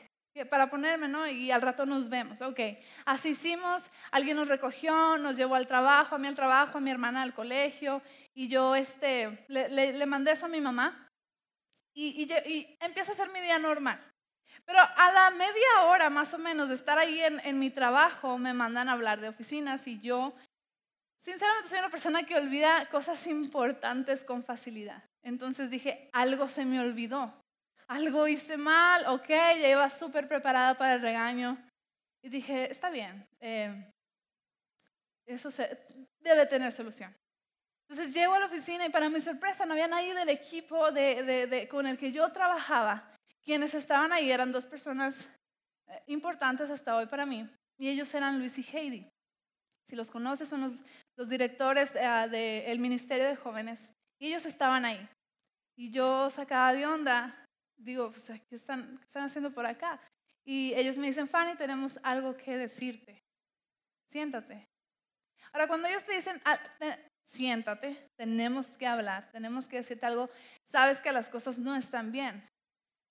para 0.48 0.70
ponerme, 0.70 1.08
¿no? 1.08 1.26
Y 1.26 1.50
al 1.50 1.60
rato 1.60 1.84
nos 1.84 2.08
vemos. 2.08 2.40
Ok, 2.42 2.60
así 3.04 3.30
hicimos, 3.30 3.90
alguien 4.12 4.36
nos 4.36 4.46
recogió, 4.46 5.18
nos 5.18 5.36
llevó 5.36 5.56
al 5.56 5.66
trabajo, 5.66 6.14
a 6.14 6.18
mí 6.18 6.28
al 6.28 6.36
trabajo, 6.36 6.78
a 6.78 6.80
mi 6.80 6.92
hermana 6.92 7.22
al 7.22 7.34
colegio, 7.34 8.00
y 8.34 8.46
yo 8.46 8.76
este, 8.76 9.44
le, 9.48 10.06
mandé 10.06 10.30
eso 10.30 10.46
a 10.46 10.48
mi 10.48 10.60
mamá, 10.60 11.08
y, 11.92 12.22
y, 12.22 12.76
empieza 12.80 13.10
a 13.10 13.16
ser 13.16 13.30
mi 13.30 13.40
día 13.40 13.58
normal. 13.58 14.00
Pero 14.70 14.82
a 14.96 15.12
la 15.12 15.30
media 15.30 15.82
hora 15.86 16.10
más 16.10 16.32
o 16.32 16.38
menos 16.38 16.68
de 16.68 16.76
estar 16.76 16.96
ahí 16.96 17.20
en, 17.20 17.58
mi 17.58 17.70
trabajo, 17.70 18.38
me 18.38 18.54
mandan 18.54 18.88
a 18.88 18.92
hablar 18.92 19.20
de 19.20 19.28
oficinas 19.28 19.84
y 19.88 19.98
yo, 19.98 20.32
sinceramente, 21.18 21.68
soy 21.68 21.80
una 21.80 21.90
persona 21.90 22.22
que 22.22 22.36
olvida 22.36 22.86
cosas 22.86 23.26
importantes 23.26 24.22
con 24.22 24.44
facilidad. 24.44 25.02
Entonces 25.24 25.70
dije, 25.70 26.08
algo 26.12 26.46
se 26.46 26.64
me 26.64 26.78
olvidó 26.78 27.34
algo 27.90 28.28
hice 28.28 28.56
mal, 28.56 29.04
ok, 29.08 29.26
ya 29.28 29.68
iba 29.68 29.90
súper 29.90 30.28
preparada 30.28 30.78
para 30.78 30.94
el 30.94 31.02
regaño. 31.02 31.58
Y 32.22 32.28
dije, 32.28 32.70
está 32.70 32.88
bien, 32.88 33.26
eh, 33.40 33.92
eso 35.26 35.48
debe 36.20 36.46
tener 36.46 36.70
solución. 36.70 37.12
Entonces 37.88 38.14
llego 38.14 38.34
a 38.34 38.38
la 38.38 38.46
oficina 38.46 38.86
y 38.86 38.90
para 38.90 39.08
mi 39.08 39.20
sorpresa 39.20 39.66
no 39.66 39.72
había 39.72 39.88
nadie 39.88 40.14
del 40.14 40.28
equipo 40.28 40.78
con 41.68 41.86
el 41.88 41.98
que 41.98 42.12
yo 42.12 42.30
trabajaba. 42.30 43.16
Quienes 43.44 43.74
estaban 43.74 44.12
ahí 44.12 44.30
eran 44.30 44.52
dos 44.52 44.66
personas 44.66 45.28
eh, 45.88 46.02
importantes 46.06 46.70
hasta 46.70 46.96
hoy 46.96 47.06
para 47.06 47.26
mí. 47.26 47.48
Y 47.78 47.88
ellos 47.88 48.12
eran 48.14 48.38
Luis 48.38 48.58
y 48.58 48.76
Heidi. 48.76 49.08
Si 49.86 49.96
los 49.96 50.10
conoces, 50.10 50.48
son 50.48 50.62
los, 50.62 50.82
directores 51.28 51.92
eh, 51.94 52.28
del 52.30 52.78
Ministerio 52.78 53.26
de 53.26 53.36
Jóvenes. 53.36 53.90
Y 54.20 54.28
ellos 54.28 54.46
estaban 54.46 54.84
ahí. 54.84 55.08
Y 55.76 55.90
yo 55.90 56.28
sacaba 56.30 56.72
de 56.72 56.86
onda, 56.86 57.44
digo, 57.78 58.10
pues, 58.10 58.26
¿qué 58.48 58.54
están, 58.54 59.00
están 59.06 59.24
haciendo 59.24 59.52
por 59.52 59.66
acá? 59.66 60.00
Y 60.44 60.74
ellos 60.74 60.98
me 60.98 61.06
dicen, 61.06 61.28
Fanny, 61.28 61.56
tenemos 61.56 61.98
algo 62.02 62.36
que 62.36 62.56
decirte. 62.56 63.22
Siéntate. 64.10 64.66
Ahora, 65.52 65.66
cuando 65.68 65.88
ellos 65.88 66.04
te 66.04 66.14
dicen, 66.14 66.40
ah, 66.44 66.58
siéntate, 67.26 68.08
tenemos 68.16 68.70
que 68.76 68.86
hablar, 68.86 69.30
tenemos 69.30 69.66
que 69.66 69.76
decirte 69.76 70.06
algo, 70.06 70.28
sabes 70.64 70.98
que 70.98 71.12
las 71.12 71.28
cosas 71.28 71.58
no 71.58 71.74
están 71.74 72.12
bien. 72.12 72.48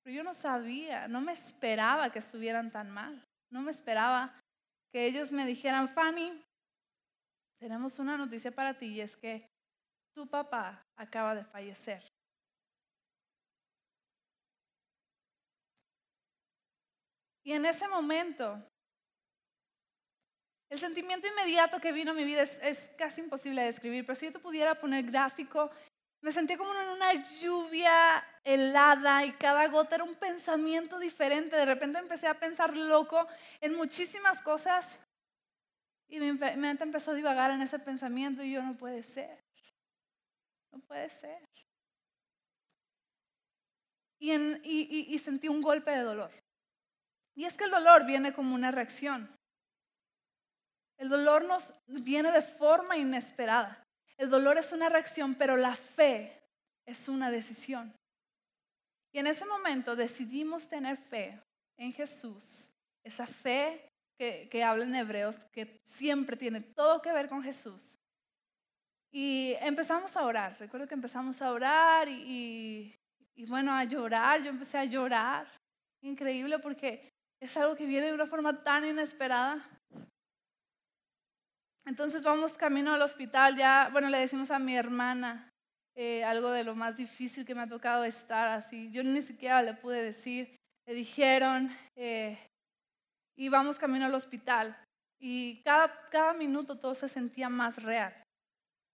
Pero 0.09 0.17
yo 0.17 0.23
no 0.23 0.33
sabía, 0.33 1.07
no 1.07 1.21
me 1.21 1.33
esperaba 1.33 2.11
que 2.11 2.17
estuvieran 2.17 2.71
tan 2.71 2.89
mal. 2.89 3.23
No 3.51 3.61
me 3.61 3.69
esperaba 3.69 4.33
que 4.91 5.05
ellos 5.05 5.31
me 5.31 5.45
dijeran, 5.45 5.87
Fanny, 5.87 6.43
tenemos 7.59 7.99
una 7.99 8.17
noticia 8.17 8.49
para 8.49 8.75
ti 8.75 8.87
y 8.87 9.01
es 9.01 9.15
que 9.15 9.45
tu 10.15 10.27
papá 10.27 10.83
acaba 10.97 11.35
de 11.35 11.43
fallecer. 11.43 12.03
Y 17.45 17.53
en 17.53 17.67
ese 17.67 17.87
momento, 17.87 18.59
el 20.71 20.79
sentimiento 20.79 21.27
inmediato 21.27 21.79
que 21.79 21.91
vino 21.91 22.13
a 22.13 22.15
mi 22.15 22.23
vida 22.23 22.41
es, 22.41 22.89
casi 22.97 23.21
imposible 23.21 23.61
de 23.61 23.67
describir, 23.67 24.07
pero 24.07 24.15
si 24.15 24.25
yo 24.25 24.31
te 24.31 24.39
pudiera 24.39 24.73
poner 24.73 25.05
gráfico, 25.05 25.69
me 26.21 26.31
sentí 26.31 26.57
como 26.57 26.73
en 26.73 26.89
una 26.89 27.13
lluvia 27.13 28.23
helada 28.43 29.25
y 29.25 29.31
cada 29.33 29.67
gota 29.67 29.95
era 29.95 30.03
un 30.03 30.15
pensamiento 30.15 30.99
diferente. 30.99 31.55
De 31.55 31.65
repente 31.65 31.99
empecé 31.99 32.27
a 32.27 32.39
pensar 32.39 32.75
loco 32.75 33.27
en 33.61 33.75
muchísimas 33.75 34.41
cosas 34.41 34.99
y 36.09 36.19
mi 36.19 36.33
mente 36.33 36.83
empezó 36.83 37.11
a 37.11 37.15
divagar 37.15 37.51
en 37.51 37.61
ese 37.61 37.79
pensamiento 37.79 38.43
y 38.43 38.51
yo 38.51 38.61
no 38.61 38.75
puede 38.75 39.03
ser, 39.03 39.39
no 40.71 40.79
puede 40.79 41.09
ser. 41.09 41.43
y 44.21 45.17
sentí 45.19 45.47
un 45.47 45.61
golpe 45.61 45.91
de 45.91 46.01
dolor. 46.01 46.31
Y 47.35 47.45
es 47.45 47.55
que 47.55 47.63
el 47.63 47.71
dolor 47.71 48.05
viene 48.05 48.33
como 48.33 48.53
una 48.53 48.69
reacción. 48.69 49.33
El 50.97 51.07
dolor 51.07 51.45
nos 51.45 51.73
viene 51.87 52.33
de 52.33 52.41
forma 52.41 52.97
inesperada. 52.97 53.81
El 54.19 54.29
dolor 54.29 54.57
es 54.57 54.73
una 54.73 54.89
reacción, 54.89 55.33
pero 55.35 55.55
la 55.55 55.73
fe 55.75 56.37
es 56.85 57.07
una 57.07 57.31
decisión. 57.31 57.93
Y 59.13 59.19
en 59.19 59.27
ese 59.27 59.45
momento 59.45 59.95
decidimos 59.95 60.67
tener 60.67 60.97
fe 60.97 61.39
en 61.77 61.93
Jesús, 61.93 62.67
esa 63.03 63.25
fe 63.25 63.89
que, 64.19 64.63
habla 64.63 64.83
en 64.83 64.93
Hebreos, 64.93 65.37
que 65.53 65.79
siempre 65.85 66.35
tiene 66.35 66.59
todo 66.59 67.01
que 67.01 67.13
ver 67.13 67.29
con 67.29 67.41
Jesús. 67.41 67.95
Y 69.13 69.55
empezamos 69.61 70.15
a 70.17 70.25
orar. 70.25 70.59
Recuerdo 70.59 70.85
que 70.85 70.95
empezamos 70.95 71.41
a 71.41 71.53
orar 71.53 72.09
y, 72.09 72.93
y 73.35 73.45
bueno, 73.45 73.71
a 73.71 73.85
llorar. 73.85 74.43
Yo 74.43 74.49
empecé 74.49 74.77
a 74.77 74.83
llorar. 74.83 75.47
Increíble 76.03 76.59
porque 76.59 77.09
es 77.41 77.55
algo 77.55 77.73
que 77.77 77.85
viene 77.85 78.07
de 78.07 78.13
una 78.13 78.27
forma 78.27 78.61
tan 78.63 78.85
inesperada. 78.85 79.65
Entonces 81.89 82.23
vamos 82.23 82.53
camino 82.53 82.93
al 82.93 83.01
hospital, 83.01 83.57
ya, 83.57 83.89
bueno, 83.91 84.11
le 84.11 84.19
decimos 84.19 84.51
a 84.51 84.59
mi 84.59 84.75
hermana 84.75 85.49
eh, 85.95 86.23
algo 86.23 86.51
de 86.51 86.63
lo 86.63 86.75
más 86.75 86.95
difícil 86.97 87.47
que 87.47 87.55
me 87.55 87.61
ha 87.61 87.67
tocado 87.67 88.03
estar 88.03 88.45
así. 88.45 88.91
Yo 88.91 89.01
ni 89.01 89.23
siquiera 89.23 89.63
le 89.63 89.73
pude 89.73 90.03
decir, 90.03 90.55
le 90.85 90.93
dijeron, 90.93 91.75
eh, 91.95 92.37
y 93.35 93.49
vamos 93.49 93.79
camino 93.79 94.05
al 94.05 94.13
hospital. 94.13 94.77
Y 95.19 95.63
cada, 95.63 96.07
cada 96.11 96.33
minuto 96.33 96.77
todo 96.77 96.93
se 96.93 97.09
sentía 97.09 97.49
más 97.49 97.81
real. 97.81 98.13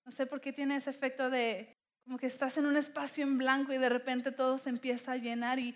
No 0.05 0.11
sé 0.13 0.25
por 0.25 0.39
qué 0.39 0.53
tiene 0.53 0.77
ese 0.77 0.91
efecto 0.91 1.29
de 1.29 1.75
como 2.05 2.17
que 2.17 2.27
estás 2.27 2.57
en 2.57 2.65
un 2.65 2.77
espacio 2.77 3.25
en 3.25 3.37
blanco 3.37 3.73
y 3.73 3.77
de 3.77 3.89
repente 3.89 4.31
todo 4.31 4.57
se 4.57 4.69
empieza 4.69 5.11
a 5.11 5.17
llenar, 5.17 5.59
y, 5.59 5.75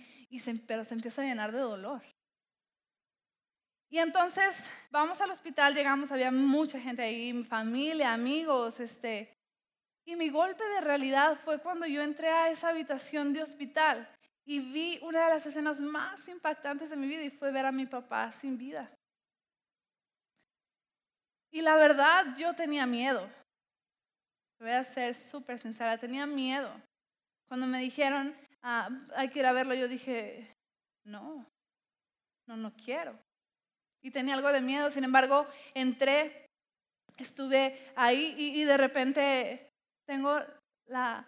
pero 0.65 0.85
se 0.85 0.93
empieza 0.93 1.21
a 1.21 1.25
llenar 1.25 1.51
de 1.51 1.59
dolor. 1.59 2.01
Y 3.91 3.97
entonces 3.97 4.71
vamos 4.91 5.19
al 5.19 5.31
hospital, 5.31 5.73
llegamos, 5.73 6.11
había 6.11 6.31
mucha 6.31 6.79
gente 6.79 7.01
ahí, 7.01 7.43
familia, 7.43 8.13
amigos, 8.13 8.79
este, 8.79 9.33
y 10.05 10.15
mi 10.15 10.29
golpe 10.29 10.63
de 10.63 10.81
realidad 10.81 11.37
fue 11.43 11.59
cuando 11.59 11.87
yo 11.87 12.03
entré 12.03 12.29
a 12.29 12.49
esa 12.49 12.69
habitación 12.69 13.33
de 13.33 13.41
hospital 13.41 14.07
y 14.45 14.59
vi 14.59 14.99
una 15.01 15.25
de 15.25 15.33
las 15.33 15.45
escenas 15.45 15.81
más 15.81 16.27
impactantes 16.27 16.91
de 16.91 16.97
mi 16.97 17.07
vida 17.07 17.23
y 17.23 17.31
fue 17.31 17.51
ver 17.51 17.65
a 17.65 17.71
mi 17.71 17.87
papá 17.87 18.31
sin 18.31 18.57
vida. 18.57 18.91
Y 21.51 21.61
la 21.61 21.75
verdad, 21.75 22.35
yo 22.37 22.53
tenía 22.53 22.85
miedo. 22.85 23.27
Voy 24.59 24.71
a 24.71 24.83
ser 24.83 25.15
súper 25.15 25.57
sincera, 25.57 25.97
tenía 25.97 26.27
miedo. 26.27 26.71
Cuando 27.47 27.65
me 27.65 27.79
dijeron, 27.79 28.35
ah, 28.61 28.89
hay 29.15 29.29
que 29.29 29.39
ir 29.39 29.47
a 29.47 29.51
verlo, 29.51 29.73
yo 29.73 29.87
dije, 29.87 30.55
no, 31.05 31.43
no, 32.47 32.55
no 32.55 32.71
quiero 32.75 33.17
y 34.01 34.11
tenía 34.11 34.35
algo 34.35 34.51
de 34.51 34.61
miedo. 34.61 34.89
Sin 34.89 35.03
embargo, 35.03 35.47
entré, 35.73 36.45
estuve 37.17 37.91
ahí 37.95 38.35
y, 38.37 38.63
de 38.63 38.77
repente 38.77 39.71
tengo 40.07 40.39
la... 40.87 41.25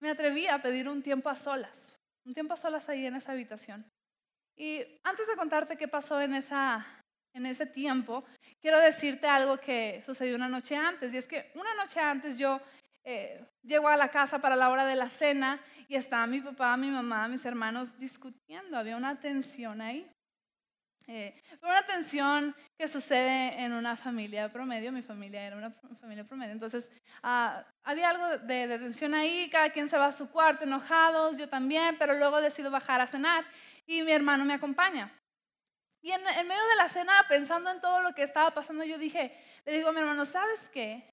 Me 0.00 0.10
atreví 0.10 0.46
a 0.46 0.62
pedir 0.62 0.88
un 0.88 1.02
tiempo 1.02 1.28
a 1.28 1.34
solas, 1.34 1.96
un 2.24 2.32
tiempo 2.32 2.54
a 2.54 2.56
solas 2.56 2.88
ahí 2.88 3.06
en 3.06 3.16
esa 3.16 3.32
habitación. 3.32 3.84
Y 4.56 4.84
antes 5.04 5.26
de 5.26 5.36
contarte 5.36 5.76
qué 5.76 5.88
pasó 5.88 6.20
en, 6.20 6.34
esa, 6.34 6.86
en 7.34 7.46
ese 7.46 7.66
tiempo, 7.66 8.24
quiero 8.60 8.78
decirte 8.78 9.26
algo 9.26 9.58
que 9.58 10.02
sucedió 10.06 10.36
una 10.36 10.48
noche 10.48 10.76
antes. 10.76 11.12
Y 11.14 11.16
es 11.16 11.26
que 11.26 11.50
una 11.54 11.74
noche 11.74 12.00
antes 12.00 12.38
yo 12.38 12.60
eh, 13.04 13.44
llego 13.62 13.88
a 13.88 13.96
la 13.96 14.10
casa 14.10 14.38
para 14.38 14.56
la 14.56 14.70
hora 14.70 14.84
de 14.84 14.94
la 14.94 15.08
cena 15.08 15.60
y 15.88 15.96
estaba 15.96 16.26
mi 16.26 16.40
papá, 16.40 16.76
mi 16.76 16.90
mamá, 16.90 17.26
mis 17.28 17.44
hermanos 17.44 17.98
discutiendo. 17.98 18.76
Había 18.76 18.96
una 18.96 19.18
tensión 19.18 19.80
ahí. 19.80 20.08
Eh, 21.10 21.34
una 21.62 21.86
tensión 21.86 22.54
que 22.76 22.86
sucede 22.86 23.64
en 23.64 23.72
una 23.72 23.96
familia 23.96 24.52
promedio, 24.52 24.92
mi 24.92 25.00
familia 25.00 25.42
era 25.42 25.56
una 25.56 25.70
familia 25.98 26.22
promedio, 26.22 26.52
entonces 26.52 26.90
ah, 27.22 27.64
había 27.82 28.10
algo 28.10 28.44
de, 28.44 28.78
tensión 28.78 29.14
ahí, 29.14 29.48
cada 29.48 29.70
quien 29.70 29.88
se 29.88 29.96
va 29.96 30.04
a 30.04 30.12
su 30.12 30.30
cuarto 30.30 30.64
enojados, 30.64 31.38
yo 31.38 31.48
también, 31.48 31.96
pero 31.98 32.12
luego 32.12 32.42
decido 32.42 32.70
bajar 32.70 33.00
a 33.00 33.06
cenar 33.06 33.46
y 33.86 34.02
mi 34.02 34.12
hermano 34.12 34.44
me 34.44 34.52
acompaña. 34.52 35.10
Y 36.02 36.10
en, 36.10 36.20
en 36.26 36.46
medio 36.46 36.66
de 36.66 36.76
la 36.76 36.90
cena, 36.90 37.24
pensando 37.26 37.70
en 37.70 37.80
todo 37.80 38.02
lo 38.02 38.14
que 38.14 38.22
estaba 38.22 38.52
pasando, 38.52 38.84
yo 38.84 38.98
dije, 38.98 39.34
le 39.64 39.78
digo 39.78 39.88
a 39.88 39.92
mi 39.92 40.00
hermano, 40.00 40.26
¿sabes 40.26 40.68
qué? 40.68 41.10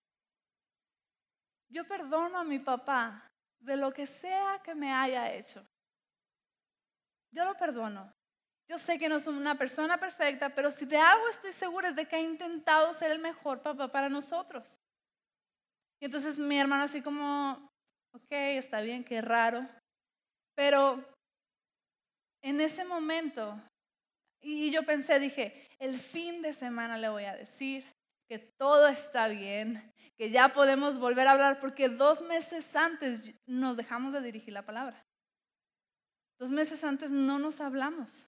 Yo 1.69 1.87
perdono 1.87 2.39
a 2.39 2.43
mi 2.43 2.59
papá 2.59 3.31
de 3.59 3.77
lo 3.77 3.93
que 3.93 4.05
sea 4.05 4.59
que 4.61 4.75
me 4.75 4.91
haya 4.91 5.33
hecho. 5.33 5.65
Yo 7.31 7.45
lo 7.45 7.55
perdono. 7.55 8.13
Yo 8.67 8.79
sé 8.79 8.97
que 8.97 9.09
no 9.09 9.19
soy 9.19 9.35
una 9.35 9.57
persona 9.57 9.99
perfecta, 9.99 10.49
pero 10.53 10.71
si 10.71 10.85
de 10.85 10.97
algo 10.97 11.27
estoy 11.29 11.53
segura 11.53 11.89
es 11.89 11.95
de 11.95 12.07
que 12.07 12.15
ha 12.15 12.19
intentado 12.19 12.93
ser 12.93 13.11
el 13.11 13.19
mejor 13.19 13.61
papá 13.61 13.91
para 13.91 14.09
nosotros. 14.09 14.81
Y 15.99 16.05
entonces 16.05 16.39
mi 16.39 16.57
hermano 16.57 16.83
así 16.83 17.01
como, 17.01 17.69
ok, 18.13 18.31
está 18.31 18.81
bien, 18.81 19.03
qué 19.03 19.21
raro. 19.21 19.67
Pero 20.55 21.03
en 22.41 22.59
ese 22.59 22.85
momento, 22.85 23.59
y 24.41 24.71
yo 24.71 24.83
pensé, 24.83 25.19
dije, 25.19 25.67
el 25.79 25.99
fin 25.99 26.41
de 26.41 26.53
semana 26.53 26.97
le 26.97 27.09
voy 27.09 27.25
a 27.25 27.35
decir 27.35 27.85
que 28.27 28.39
todo 28.39 28.87
está 28.87 29.27
bien, 29.27 29.91
que 30.17 30.31
ya 30.31 30.49
podemos 30.53 30.97
volver 30.97 31.27
a 31.27 31.33
hablar, 31.33 31.59
porque 31.59 31.89
dos 31.89 32.21
meses 32.21 32.75
antes 32.75 33.33
nos 33.45 33.77
dejamos 33.77 34.13
de 34.13 34.21
dirigir 34.21 34.53
la 34.53 34.65
palabra. 34.65 35.03
Dos 36.39 36.51
meses 36.51 36.83
antes 36.83 37.11
no 37.11 37.39
nos 37.39 37.61
hablamos. 37.61 38.27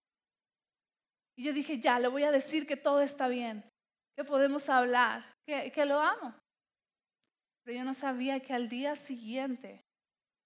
Y 1.38 1.44
yo 1.44 1.54
dije, 1.54 1.80
ya, 1.80 2.00
le 2.00 2.08
voy 2.08 2.24
a 2.24 2.32
decir 2.32 2.66
que 2.66 2.76
todo 2.76 3.00
está 3.00 3.28
bien, 3.28 3.64
que 4.16 4.24
podemos 4.24 4.68
hablar, 4.70 5.24
que, 5.46 5.86
lo 5.86 6.02
amo. 6.02 6.34
Pero 7.64 7.78
yo 7.78 7.86
no 7.86 7.94
sabía 7.94 8.40
que 8.40 8.54
al 8.54 8.68
día 8.68 8.96
siguiente 8.96 9.84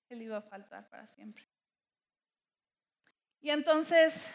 él 0.09 0.21
iba 0.21 0.37
a 0.37 0.41
faltar 0.41 0.89
para 0.89 1.07
siempre. 1.07 1.45
Y 3.39 3.51
entonces 3.51 4.29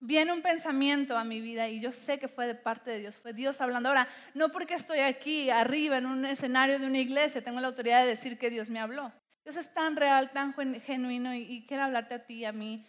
viene 0.00 0.32
un 0.32 0.42
pensamiento 0.42 1.16
a 1.16 1.24
mi 1.24 1.40
vida 1.40 1.68
y 1.68 1.80
yo 1.80 1.90
sé 1.90 2.20
que 2.20 2.28
fue 2.28 2.46
de 2.46 2.54
parte 2.54 2.92
de 2.92 3.00
Dios, 3.00 3.18
fue 3.18 3.32
Dios 3.32 3.60
hablando. 3.60 3.88
Ahora, 3.88 4.06
no 4.32 4.50
porque 4.50 4.74
estoy 4.74 5.00
aquí 5.00 5.50
arriba 5.50 5.98
en 5.98 6.06
un 6.06 6.24
escenario 6.24 6.78
de 6.78 6.86
una 6.86 6.98
iglesia, 6.98 7.42
tengo 7.42 7.60
la 7.60 7.66
autoridad 7.66 8.02
de 8.02 8.10
decir 8.10 8.38
que 8.38 8.48
Dios 8.48 8.70
me 8.70 8.78
habló. 8.78 9.12
Dios 9.44 9.56
es 9.56 9.74
tan 9.74 9.96
real, 9.96 10.30
tan 10.30 10.54
genuino 10.82 11.34
y, 11.34 11.42
y 11.52 11.66
quiere 11.66 11.82
hablarte 11.82 12.14
a 12.14 12.24
ti 12.24 12.34
y 12.34 12.44
a 12.44 12.52
mí 12.52 12.86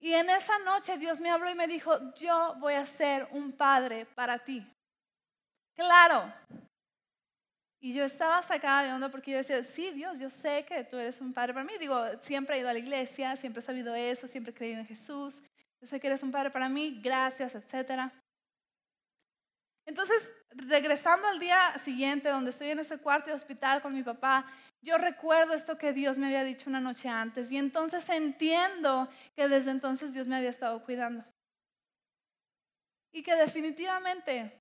y 0.00 0.14
en 0.14 0.30
esa 0.30 0.58
noche 0.60 0.96
Dios 0.96 1.20
me 1.20 1.30
habló 1.30 1.50
y 1.50 1.54
me 1.54 1.66
dijo, 1.66 2.14
yo 2.14 2.54
voy 2.58 2.74
a 2.74 2.86
ser 2.86 3.28
un 3.32 3.52
padre 3.52 4.06
para 4.06 4.38
ti. 4.38 4.66
Claro. 5.74 6.32
Y 7.82 7.94
yo 7.94 8.04
estaba 8.04 8.42
sacada 8.42 8.82
de 8.82 8.92
onda 8.92 9.10
porque 9.10 9.30
yo 9.30 9.38
decía, 9.38 9.62
sí, 9.62 9.90
Dios, 9.90 10.18
yo 10.18 10.28
sé 10.28 10.64
que 10.64 10.84
tú 10.84 10.98
eres 10.98 11.20
un 11.20 11.32
padre 11.32 11.52
para 11.52 11.64
mí. 11.64 11.72
Digo, 11.78 11.98
siempre 12.20 12.56
he 12.56 12.60
ido 12.60 12.68
a 12.68 12.72
la 12.72 12.78
iglesia, 12.78 13.36
siempre 13.36 13.60
he 13.60 13.62
sabido 13.62 13.94
eso, 13.94 14.26
siempre 14.26 14.52
he 14.52 14.54
creído 14.54 14.80
en 14.80 14.86
Jesús. 14.86 15.42
Yo 15.80 15.86
sé 15.86 15.98
que 15.98 16.06
eres 16.06 16.22
un 16.22 16.30
padre 16.30 16.50
para 16.50 16.68
mí, 16.68 17.00
gracias, 17.02 17.54
etc. 17.54 18.10
Entonces, 19.86 20.30
regresando 20.50 21.26
al 21.26 21.38
día 21.38 21.76
siguiente, 21.78 22.28
donde 22.28 22.50
estoy 22.50 22.70
en 22.70 22.80
ese 22.80 22.98
cuarto 22.98 23.30
de 23.30 23.36
hospital 23.36 23.80
con 23.80 23.94
mi 23.94 24.02
papá, 24.02 24.46
yo 24.82 24.96
recuerdo 24.96 25.52
esto 25.52 25.76
que 25.76 25.92
Dios 25.92 26.16
me 26.16 26.26
había 26.26 26.44
dicho 26.44 26.70
una 26.70 26.80
noche 26.80 27.08
antes 27.08 27.50
y 27.52 27.58
entonces 27.58 28.08
entiendo 28.08 29.08
que 29.36 29.46
desde 29.46 29.70
entonces 29.70 30.14
Dios 30.14 30.26
me 30.26 30.36
había 30.36 30.48
estado 30.50 30.82
cuidando. 30.82 31.24
Y 33.12 33.22
que 33.22 33.36
definitivamente, 33.36 34.58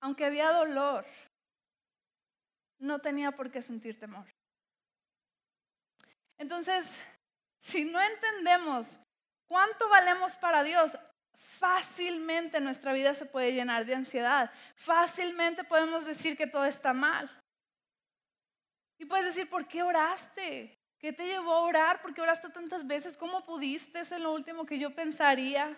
aunque 0.00 0.24
había 0.24 0.52
dolor, 0.52 1.04
no 2.78 3.00
tenía 3.00 3.32
por 3.32 3.50
qué 3.50 3.60
sentir 3.60 3.98
temor. 3.98 4.26
Entonces, 6.38 7.02
si 7.60 7.84
no 7.84 8.00
entendemos 8.00 8.98
cuánto 9.46 9.88
valemos 9.88 10.34
para 10.36 10.64
Dios, 10.64 10.96
fácilmente 11.36 12.58
nuestra 12.60 12.92
vida 12.92 13.14
se 13.14 13.26
puede 13.26 13.52
llenar 13.52 13.84
de 13.84 13.94
ansiedad. 13.94 14.50
Fácilmente 14.74 15.62
podemos 15.62 16.04
decir 16.04 16.36
que 16.36 16.46
todo 16.46 16.64
está 16.64 16.92
mal. 16.92 17.30
Y 19.02 19.04
puedes 19.04 19.26
decir, 19.26 19.50
¿por 19.50 19.66
qué 19.66 19.82
oraste? 19.82 20.78
¿Qué 20.96 21.12
te 21.12 21.26
llevó 21.26 21.52
a 21.52 21.62
orar? 21.62 22.00
¿Por 22.00 22.14
qué 22.14 22.20
oraste 22.20 22.48
tantas 22.50 22.86
veces? 22.86 23.16
¿Cómo 23.16 23.44
pudiste? 23.44 23.98
Es 23.98 24.12
lo 24.12 24.32
último 24.32 24.64
que 24.64 24.78
yo 24.78 24.94
pensaría. 24.94 25.76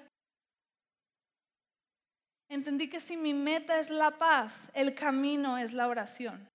Entendí 2.50 2.90
que 2.90 3.00
si 3.00 3.16
mi 3.16 3.32
meta 3.32 3.80
es 3.80 3.88
la 3.88 4.10
paz, 4.10 4.70
el 4.74 4.94
camino 4.94 5.56
es 5.56 5.72
la 5.72 5.88
oración. 5.88 6.46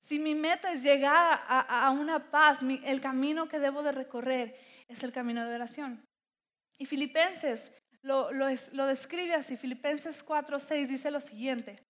Si 0.00 0.18
mi 0.18 0.34
meta 0.34 0.72
es 0.72 0.82
llegar 0.82 1.40
a, 1.46 1.92
una 1.92 2.28
paz, 2.28 2.62
el 2.62 3.00
camino 3.00 3.48
que 3.48 3.60
debo 3.60 3.84
de 3.84 3.92
recorrer 3.92 4.58
es 4.88 5.04
el 5.04 5.12
camino 5.12 5.46
de 5.46 5.54
oración. 5.54 6.04
Y 6.76 6.86
Filipenses 6.86 7.70
lo, 8.02 8.32
lo, 8.32 8.86
describe 8.86 9.34
así. 9.34 9.56
Filipenses 9.56 10.26
4:6 10.26 10.88
dice 10.88 11.12
lo 11.12 11.20
siguiente. 11.20 11.80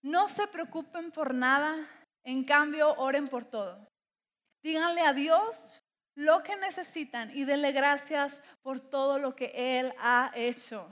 No 0.00 0.28
se 0.28 0.46
preocupen 0.46 1.10
por 1.10 1.34
nada, 1.34 1.76
en 2.24 2.44
cambio, 2.44 2.94
oren 2.94 3.28
por 3.28 3.44
todo. 3.44 3.86
Díganle 4.62 5.02
a 5.02 5.12
Dios 5.12 5.80
lo 6.16 6.42
que 6.42 6.56
necesitan 6.56 7.36
y 7.36 7.44
denle 7.44 7.72
gracias 7.72 8.42
por 8.62 8.80
todo 8.80 9.18
lo 9.18 9.34
que 9.34 9.52
Él 9.54 9.92
ha 9.98 10.32
hecho. 10.34 10.88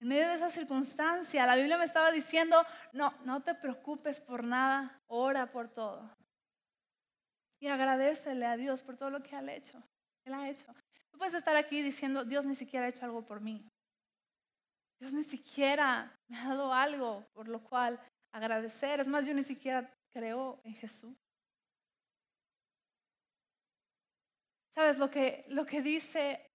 En 0.00 0.08
medio 0.08 0.26
de 0.26 0.34
esa 0.34 0.50
circunstancia, 0.50 1.46
la 1.46 1.54
Biblia 1.54 1.78
me 1.78 1.84
estaba 1.84 2.10
diciendo, 2.10 2.64
no, 2.92 3.14
no 3.24 3.42
te 3.42 3.54
preocupes 3.54 4.18
por 4.18 4.42
nada, 4.42 5.00
ora 5.06 5.52
por 5.52 5.68
todo. 5.68 6.10
Y 7.60 7.68
agradecele 7.68 8.44
a 8.46 8.56
Dios 8.56 8.82
por 8.82 8.96
todo 8.96 9.10
lo 9.10 9.22
que 9.22 9.36
ha 9.36 9.52
hecho. 9.52 9.80
Él 10.24 10.34
ha 10.34 10.48
hecho. 10.48 10.66
Tú 11.12 11.18
puedes 11.18 11.34
estar 11.34 11.54
aquí 11.54 11.82
diciendo, 11.82 12.24
Dios 12.24 12.44
ni 12.44 12.56
siquiera 12.56 12.86
ha 12.86 12.88
hecho 12.88 13.04
algo 13.04 13.24
por 13.24 13.40
mí. 13.40 13.64
Dios 14.98 15.12
ni 15.12 15.22
siquiera 15.22 16.12
me 16.28 16.38
ha 16.38 16.48
dado 16.48 16.72
algo 16.72 17.24
por 17.32 17.46
lo 17.46 17.62
cual 17.62 18.00
agradecer. 18.32 19.00
Es 19.00 19.08
más, 19.08 19.26
yo 19.26 19.34
ni 19.34 19.42
siquiera 19.42 19.88
creo 20.10 20.60
en 20.64 20.74
Jesús. 20.74 21.14
¿Sabes 24.74 24.98
lo 24.98 25.10
que, 25.10 25.44
lo 25.48 25.66
que 25.66 25.82
dice 25.82 26.50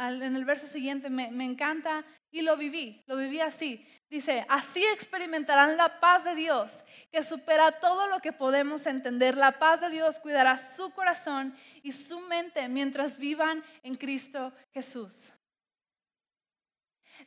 en 0.00 0.36
el 0.36 0.44
verso 0.44 0.66
siguiente 0.66 1.10
me, 1.10 1.30
me 1.30 1.44
encanta 1.44 2.04
y 2.30 2.42
lo 2.42 2.56
viví, 2.56 3.02
lo 3.06 3.16
viví 3.16 3.40
así. 3.40 3.86
Dice, 4.10 4.44
así 4.48 4.84
experimentarán 4.86 5.76
la 5.76 6.00
paz 6.00 6.24
de 6.24 6.34
Dios, 6.34 6.84
que 7.10 7.22
supera 7.22 7.72
todo 7.72 8.06
lo 8.06 8.20
que 8.20 8.32
podemos 8.32 8.86
entender. 8.86 9.36
La 9.36 9.52
paz 9.52 9.80
de 9.80 9.90
Dios 9.90 10.18
cuidará 10.20 10.58
su 10.58 10.90
corazón 10.90 11.56
y 11.82 11.92
su 11.92 12.20
mente 12.20 12.68
mientras 12.68 13.18
vivan 13.18 13.62
en 13.82 13.94
Cristo 13.94 14.52
Jesús. 14.72 15.33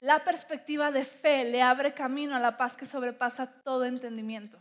La 0.01 0.23
perspectiva 0.23 0.91
de 0.91 1.03
fe 1.03 1.43
le 1.45 1.61
abre 1.61 1.93
camino 1.93 2.35
a 2.35 2.39
la 2.39 2.57
paz 2.57 2.75
que 2.75 2.85
sobrepasa 2.85 3.47
todo 3.63 3.85
entendimiento. 3.85 4.59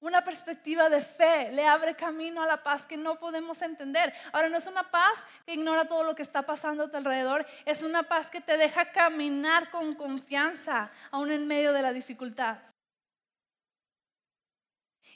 Una 0.00 0.22
perspectiva 0.22 0.88
de 0.88 1.00
fe 1.00 1.50
le 1.50 1.66
abre 1.66 1.96
camino 1.96 2.40
a 2.40 2.46
la 2.46 2.62
paz 2.62 2.86
que 2.86 2.96
no 2.96 3.18
podemos 3.18 3.60
entender. 3.62 4.14
Ahora 4.32 4.48
no 4.48 4.56
es 4.56 4.66
una 4.68 4.88
paz 4.92 5.24
que 5.44 5.54
ignora 5.54 5.88
todo 5.88 6.04
lo 6.04 6.14
que 6.14 6.22
está 6.22 6.42
pasando 6.42 6.84
a 6.84 6.90
tu 6.90 6.96
alrededor, 6.96 7.44
es 7.64 7.82
una 7.82 8.04
paz 8.04 8.28
que 8.28 8.40
te 8.40 8.56
deja 8.56 8.92
caminar 8.92 9.70
con 9.70 9.96
confianza 9.96 10.92
aún 11.10 11.32
en 11.32 11.48
medio 11.48 11.72
de 11.72 11.82
la 11.82 11.92
dificultad. 11.92 12.58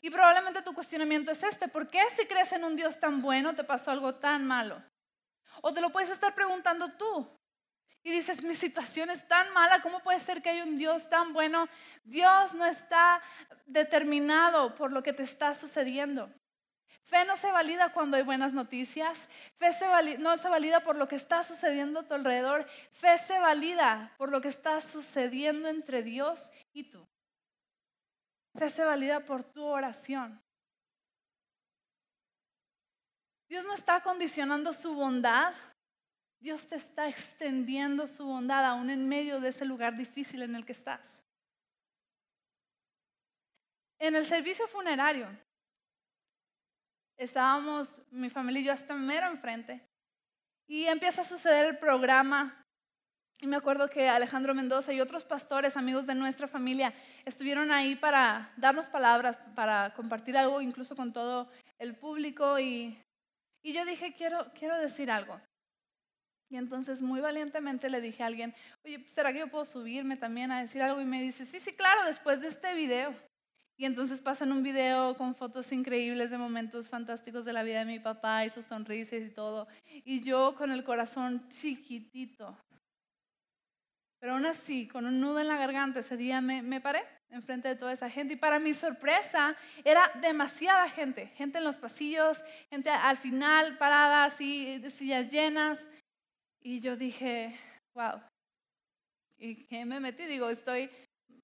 Y 0.01 0.11
probablemente 0.11 0.63
tu 0.63 0.75
cuestionamiento 0.75 1.31
es 1.31 1.45
este, 1.45 1.69
¿por 1.69 1.89
qué 1.89 2.03
si 2.11 2.27
crees 2.27 2.51
en 2.51 2.65
un 2.65 2.75
Dios 2.75 2.99
tan 2.99 3.23
bueno 3.23 3.55
te 3.55 3.63
pasó 3.63 3.93
algo 3.93 4.17
tan 4.17 4.45
malo? 4.45 4.83
O 5.61 5.73
te 5.73 5.81
lo 5.81 5.91
puedes 5.91 6.11
estar 6.11 6.35
preguntando 6.35 6.91
tú, 6.95 7.31
y 8.05 8.11
dices, 8.11 8.43
mi 8.43 8.55
situación 8.55 9.11
es 9.11 9.27
tan 9.29 9.53
mala, 9.53 9.81
¿cómo 9.81 10.01
puede 10.01 10.19
ser 10.19 10.43
que 10.43 10.51
hay 10.51 10.61
un 10.61 10.77
Dios 10.77 11.09
tan 11.09 11.33
bueno? 11.33 11.69
Dios 12.05 12.55
no 12.55 12.67
está 12.67 13.23
determinado 13.67 14.75
por 14.75 14.93
lo 14.93 15.03
que 15.03 15.13
te 15.13 15.23
está 15.23 15.55
sucediendo. 15.55 16.29
Fe 17.05 17.25
no 17.25 17.37
se 17.37 17.53
valida 17.53 17.93
cuando 17.93 18.17
hay 18.17 18.23
buenas 18.23 18.53
noticias. 18.53 19.29
Fe 19.59 19.71
no 20.19 20.37
se 20.37 20.49
valida 20.49 20.83
por 20.83 20.97
lo 20.97 21.09
que 21.09 21.17
está 21.17 21.45
sucediendo 21.45 22.01
a 22.01 22.03
tu 22.05 22.15
alrededor. 22.15 22.67
Fe 22.93 23.19
se 23.19 23.39
valida 23.39 24.13
por 24.17 24.31
lo 24.31 24.41
que 24.41 24.49
está 24.49 24.81
sucediendo 24.81 25.69
entre 25.69 26.03
Dios 26.03 26.49
y 26.73 26.85
tú. 26.85 27.07
Fe 28.57 28.71
se 28.71 28.85
valida 28.85 29.21
por 29.21 29.45
tu 29.45 29.65
oración. 29.65 30.41
Dios 33.49 33.65
no 33.67 33.75
está 33.75 34.01
condicionando 34.01 34.73
su 34.73 34.95
bondad 34.95 35.53
Dios 36.43 36.67
te 36.67 36.75
está 36.75 37.09
extendiendo 37.09 38.09
su 38.09 38.27
bondad 38.27 38.65
aún 38.65 38.91
en 38.91 39.09
medio 39.09 39.39
de 39.39 39.51
ese 39.51 39.65
lugar 39.65 39.97
difícil 39.97 40.43
en 40.43 40.57
el 40.57 40.67
que 40.67 40.73
estás. 40.73 41.23
En 44.01 44.17
el 44.17 44.25
servicio 44.25 44.67
funerario, 44.67 45.29
estábamos, 47.17 48.03
mi 48.11 48.29
familia 48.29 48.61
y 48.61 48.65
yo 48.65 48.73
hasta 48.73 48.97
mero 48.97 49.29
enfrente, 49.29 49.87
y 50.67 50.87
empieza 50.87 51.21
a 51.21 51.25
suceder 51.25 51.67
el 51.67 51.79
programa. 51.79 52.59
Y 53.39 53.47
me 53.47 53.55
acuerdo 53.55 53.89
que 53.89 54.09
Alejandro 54.09 54.53
Mendoza 54.53 54.93
y 54.93 55.01
otros 55.01 55.25
pastores, 55.25 55.77
amigos 55.77 56.07
de 56.07 56.17
nuestra 56.17 56.49
familia, 56.49 56.93
estuvieron 57.25 57.71
ahí 57.71 57.95
para 57.95 58.53
darnos 58.57 58.89
palabras, 58.89 59.39
para 59.55 59.95
compartir 59.95 60.37
algo, 60.37 60.61
incluso 60.61 60.97
con 60.97 61.13
todo 61.13 61.49
el 61.79 61.95
público. 61.95 62.59
Y, 62.59 63.01
y 63.63 63.73
yo 63.73 63.85
dije, 63.85 64.13
quiero, 64.15 64.53
quiero 64.55 64.77
decir 64.79 65.09
algo. 65.09 65.41
Y 66.53 66.59
entonces 66.59 67.01
muy 67.01 67.23
valientemente 67.23 67.89
le 67.89 68.03
dije 68.03 68.23
a 68.23 68.27
alguien, 68.27 68.55
oye, 68.85 69.03
¿será 69.07 69.33
que 69.33 69.39
yo 69.39 69.49
puedo 69.49 69.65
subirme 69.65 70.19
también 70.19 70.53
a 70.53 70.61
decir 70.61 70.83
algo? 70.83 71.01
Y 71.01 71.07
me 71.07 71.23
dice, 71.23 71.47
sí, 71.47 71.59
sí, 71.59 71.73
claro, 71.73 72.05
después 72.05 72.43
de 72.43 72.49
este 72.49 72.75
video. 72.75 73.15
Y 73.79 73.87
entonces 73.87 74.21
pasan 74.21 74.53
un 74.53 74.63
video 74.63 75.17
con 75.17 75.35
fotos 75.35 75.73
increíbles 75.73 76.31
de 76.31 76.37
momentos 76.37 76.89
fantásticos 76.89 77.47
de 77.47 77.55
la 77.55 77.63
vida 77.63 77.79
de 77.79 77.87
mi 77.87 78.01
papá 78.01 78.45
y 78.45 78.51
sus 78.51 78.67
sonrisas 78.67 79.23
y 79.23 79.31
todo. 79.31 79.67
Y 80.05 80.21
yo 80.21 80.55
con 80.55 80.73
el 80.73 80.85
corazón 80.85 81.49
chiquitito. 81.49 82.55
Pero 84.21 84.35
aún 84.35 84.45
así, 84.45 84.87
con 84.87 85.07
un 85.07 85.21
nudo 85.21 85.41
en 85.41 85.49
la 85.49 85.57
garganta, 85.57 86.01
ese 86.01 86.19
día 86.19 86.43
me, 86.43 86.61
me 86.61 86.83
paré 86.83 87.03
enfrente 87.31 87.69
de 87.69 87.77
toda 87.77 87.95
esa 87.95 88.11
gente. 88.11 88.35
Y 88.35 88.37
para 88.37 88.59
mi 88.59 88.75
sorpresa, 88.75 89.57
era 89.85 90.13
demasiada 90.21 90.91
gente. 90.91 91.29
Gente 91.29 91.57
en 91.57 91.65
los 91.65 91.79
pasillos, 91.79 92.45
gente 92.69 92.91
al 92.91 93.17
final 93.17 93.79
parada, 93.79 94.27
así, 94.27 94.77
de 94.81 94.91
sillas 94.91 95.31
llenas. 95.31 95.79
Y 96.65 96.79
yo 96.79 96.97
dije, 96.97 97.59
wow, 97.95 98.21
¿y 99.37 99.65
qué 99.67 99.85
me 99.85 99.99
metí? 99.99 100.27
Digo, 100.27 100.49
estoy 100.49 100.89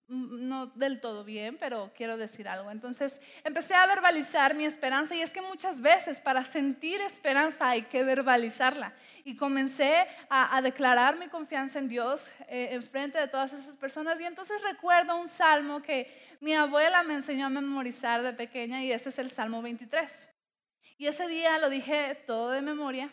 mm, 0.07 0.49
no 0.49 0.67
del 0.67 1.01
todo 1.01 1.25
bien, 1.25 1.57
pero 1.59 1.91
quiero 1.97 2.17
decir 2.17 2.49
algo. 2.49 2.71
Entonces 2.71 3.21
empecé 3.43 3.75
a 3.75 3.87
verbalizar 3.89 4.55
mi 4.55 4.65
esperanza 4.65 5.17
y 5.17 5.21
es 5.21 5.33
que 5.33 5.43
muchas 5.43 5.81
veces 5.81 6.21
para 6.21 6.45
sentir 6.45 7.01
esperanza 7.01 7.71
hay 7.71 7.83
que 7.83 8.05
verbalizarla. 8.05 8.93
Y 9.25 9.35
comencé 9.35 10.07
a, 10.31 10.63
declarar 10.63 11.19
mi 11.19 11.27
confianza 11.27 11.81
en 11.81 11.89
Dios 11.89 12.29
eh, 12.49 12.69
en 12.71 12.83
frente 12.85 13.19
de 13.19 13.27
todas 13.27 13.53
esas 13.53 13.77
personas 13.77 14.21
y 14.21 14.25
entonces 14.25 14.63
recuerdo 14.63 15.21
un 15.21 15.27
salmo 15.27 15.83
que 15.83 16.09
mi 16.41 16.55
abuela 16.55 17.03
me 17.03 17.15
enseñó 17.15 17.47
a 17.47 17.51
memorizar 17.51 18.23
de 18.23 18.33
pequeña 18.33 18.85
y 18.85 18.93
ese 18.93 19.09
es 19.09 19.19
el 19.19 19.31
Salmo 19.31 19.63
23. 19.63 20.29
Y 20.97 21.09
ese 21.09 21.27
día 21.27 21.59
lo 21.59 21.69
dije 21.69 22.15
todo 22.27 22.51
de 22.51 22.63
memoria 22.63 23.13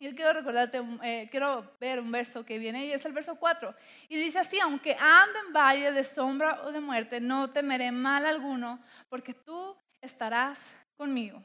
yo 0.00 0.14
quiero 0.14 0.32
recordarte, 0.32 0.80
eh, 1.02 1.28
quiero 1.30 1.76
ver 1.80 1.98
un 1.98 2.10
verso 2.10 2.44
que 2.44 2.58
viene 2.58 2.86
y 2.86 2.92
es 2.92 3.04
el 3.04 3.12
verso 3.12 3.36
4. 3.36 3.74
Y 4.08 4.16
dice 4.16 4.38
así, 4.38 4.60
aunque 4.60 4.96
ande 4.98 5.38
en 5.46 5.52
valle 5.52 5.92
de 5.92 6.04
sombra 6.04 6.62
o 6.62 6.72
de 6.72 6.80
muerte, 6.80 7.20
no 7.20 7.50
temeré 7.50 7.90
mal 7.90 8.24
alguno, 8.24 8.80
porque 9.08 9.34
tú 9.34 9.76
estarás 10.00 10.72
conmigo. 10.96 11.42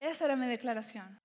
Esa 0.00 0.26
era 0.26 0.36
mi 0.36 0.46
declaración. 0.46 1.18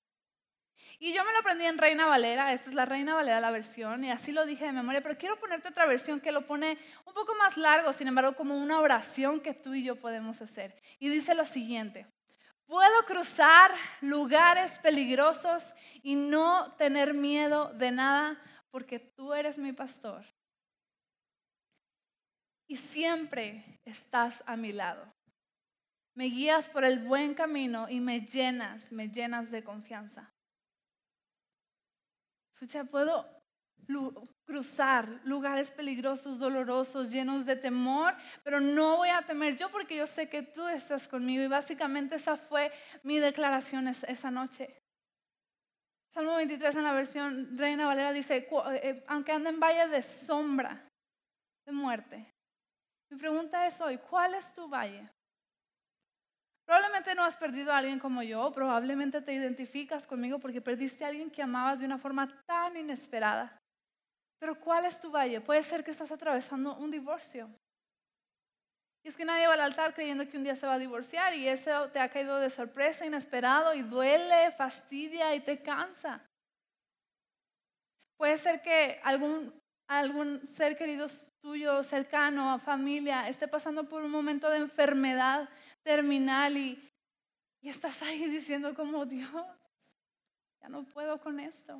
Y 1.00 1.14
yo 1.14 1.26
me 1.26 1.34
lo 1.34 1.40
aprendí 1.40 1.66
en 1.66 1.78
Reina 1.80 2.06
Valera, 2.06 2.54
esta 2.54 2.70
es 2.70 2.76
la 2.76 2.86
Reina 2.86 3.16
Valera, 3.16 3.40
la 3.40 3.52
versión, 3.52 4.04
y 4.04 4.12
así 4.12 4.32
lo 4.32 4.46
dije 4.46 4.66
de 4.66 4.72
memoria, 4.72 5.02
pero 5.02 5.18
quiero 5.18 5.40
ponerte 5.40 5.70
otra 5.70 5.88
versión 5.88 6.20
que 6.20 6.32
lo 6.32 6.46
pone 6.46 6.78
un 7.06 7.14
poco 7.14 7.34
más 7.36 7.58
largo, 7.58 7.92
sin 7.92 8.08
embargo, 8.08 8.36
como 8.36 8.56
una 8.56 8.80
oración 8.80 9.40
que 9.40 9.56
tú 9.56 9.74
y 9.74 9.84
yo 9.84 9.96
podemos 9.96 10.42
hacer. 10.42 10.80
Y 11.00 11.10
dice 11.10 11.34
lo 11.34 11.46
siguiente, 11.46 12.06
Puedo 12.72 13.04
cruzar 13.06 13.76
lugares 14.00 14.80
peligrosos 14.80 15.74
y 16.04 16.16
no 16.16 16.74
tener 16.78 17.14
miedo 17.14 17.74
de 17.74 17.92
nada 17.92 18.42
porque 18.70 18.98
tú 18.98 19.34
eres 19.34 19.58
mi 19.58 19.74
pastor. 19.74 20.24
Y 22.68 22.78
siempre 22.78 23.82
estás 23.84 24.42
a 24.48 24.56
mi 24.56 24.72
lado. 24.72 25.06
Me 26.16 26.28
guías 26.28 26.70
por 26.70 26.86
el 26.86 27.00
buen 27.00 27.34
camino 27.34 27.90
y 27.90 28.00
me 28.00 28.22
llenas, 28.22 28.90
me 28.94 29.10
llenas 29.10 29.52
de 29.52 29.66
confianza. 29.66 30.34
Escucha, 32.54 32.86
puedo 32.86 33.40
cruzar 34.46 35.08
lugares 35.24 35.72
peligrosos, 35.72 36.39
dolorosos, 36.39 37.12
llenos 37.12 37.46
de 37.46 37.56
temor, 37.56 38.13
pero 38.44 38.60
no 38.60 38.98
voy 38.98 39.10
a 39.10 39.22
temer 39.22 39.56
yo 39.56 39.72
porque 39.72 39.96
yo 39.96 40.08
sé 40.08 40.30
que 40.30 40.41
tú 40.41 40.67
estás 40.67 41.08
conmigo. 41.08 41.44
Y 41.44 41.48
básicamente 41.48 42.15
esa 42.15 42.36
fue 42.36 42.72
mi 43.04 43.20
declaración 43.20 43.88
esa 43.88 44.32
noche. 44.32 44.78
Salmo 46.13 46.36
23 46.36 46.76
en 46.76 46.84
la 46.84 46.91
versión 46.91 47.58
Reina 47.58 47.86
Valera 47.86 48.12
dice, 48.12 48.48
eh, 48.84 49.04
aunque 49.08 49.32
ande 49.32 49.50
en 49.50 49.60
valle 49.62 49.88
de 49.88 50.02
sombra, 50.02 50.86
de 51.65 51.72
muerte. 51.72 52.34
Mi 53.10 53.17
pregunta 53.17 53.65
es 53.65 53.80
hoy, 53.80 53.98
¿cuál 53.98 54.34
es 54.34 54.54
tu 54.54 54.67
valle? 54.67 55.10
Probablemente 56.65 57.15
no 57.15 57.24
has 57.24 57.38
perdido 57.38 57.72
a 57.72 57.78
alguien 57.78 58.00
como 58.00 58.24
yo, 58.24 58.52
probablemente 58.52 59.22
te 59.22 59.34
identificas 59.34 60.06
conmigo 60.06 60.39
porque 60.39 60.62
perdiste 60.62 61.04
a 61.04 61.10
alguien 61.10 61.32
que 61.32 61.41
amabas 61.41 61.80
de 61.80 61.86
una 61.86 61.98
forma 61.98 62.28
tan 62.46 62.78
inesperada. 62.78 63.61
Pero 64.41 64.60
¿cuál 64.60 64.86
es 64.86 64.99
tu 64.99 65.12
valle? 65.12 65.39
Puede 65.39 65.62
ser 65.62 65.84
que 65.84 65.91
estás 65.91 66.12
atravesando 66.12 66.75
un 66.77 66.89
divorcio. 66.89 67.47
Y 69.04 69.08
es 69.08 69.15
que 69.15 69.23
nadie 69.23 69.45
va 69.45 69.54
al 69.54 69.60
altar 69.60 69.93
creyendo 69.93 70.27
que 70.27 70.36
un 70.36 70.43
día 70.43 70.56
se 70.56 70.65
va 70.65 70.73
a 70.73 70.80
divorciar 70.80 71.36
y 71.36 71.47
eso 71.47 71.89
te 71.89 71.99
ha 71.99 72.10
caído 72.10 72.38
de 72.38 72.49
sorpresa, 72.49 73.06
inesperado 73.06 73.75
y 73.75 73.84
duele, 73.84 74.51
fastidia 74.51 75.36
y 75.36 75.41
te 75.41 75.62
cansa. 75.62 76.27
Puede 78.17 78.39
ser 78.39 78.63
que 78.63 78.99
algún, 79.04 79.54
algún 79.88 80.47
ser 80.47 80.75
querido 80.75 81.06
tuyo, 81.39 81.84
cercano, 81.84 82.58
familia, 82.58 83.30
esté 83.30 83.47
pasando 83.47 83.88
por 83.88 84.01
un 84.01 84.10
momento 84.10 84.49
de 84.49 84.58
enfermedad 84.58 85.49
terminal 85.84 86.58
y, 86.58 86.91
y 87.62 87.69
estás 87.69 88.01
ahí 88.01 88.25
diciendo 88.25 88.73
como 88.73 89.06
Dios, 89.06 89.45
ya 90.60 90.67
no 90.67 90.84
puedo 90.84 91.21
con 91.21 91.39
esto. 91.39 91.80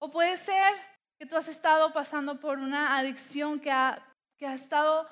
O 0.00 0.10
puede 0.10 0.36
ser 0.36 0.95
que 1.18 1.26
tú 1.26 1.36
has 1.36 1.48
estado 1.48 1.92
pasando 1.92 2.38
por 2.40 2.58
una 2.58 2.98
adicción 2.98 3.58
que 3.60 3.70
ha, 3.70 4.02
que 4.36 4.46
ha 4.46 4.54
estado 4.54 5.08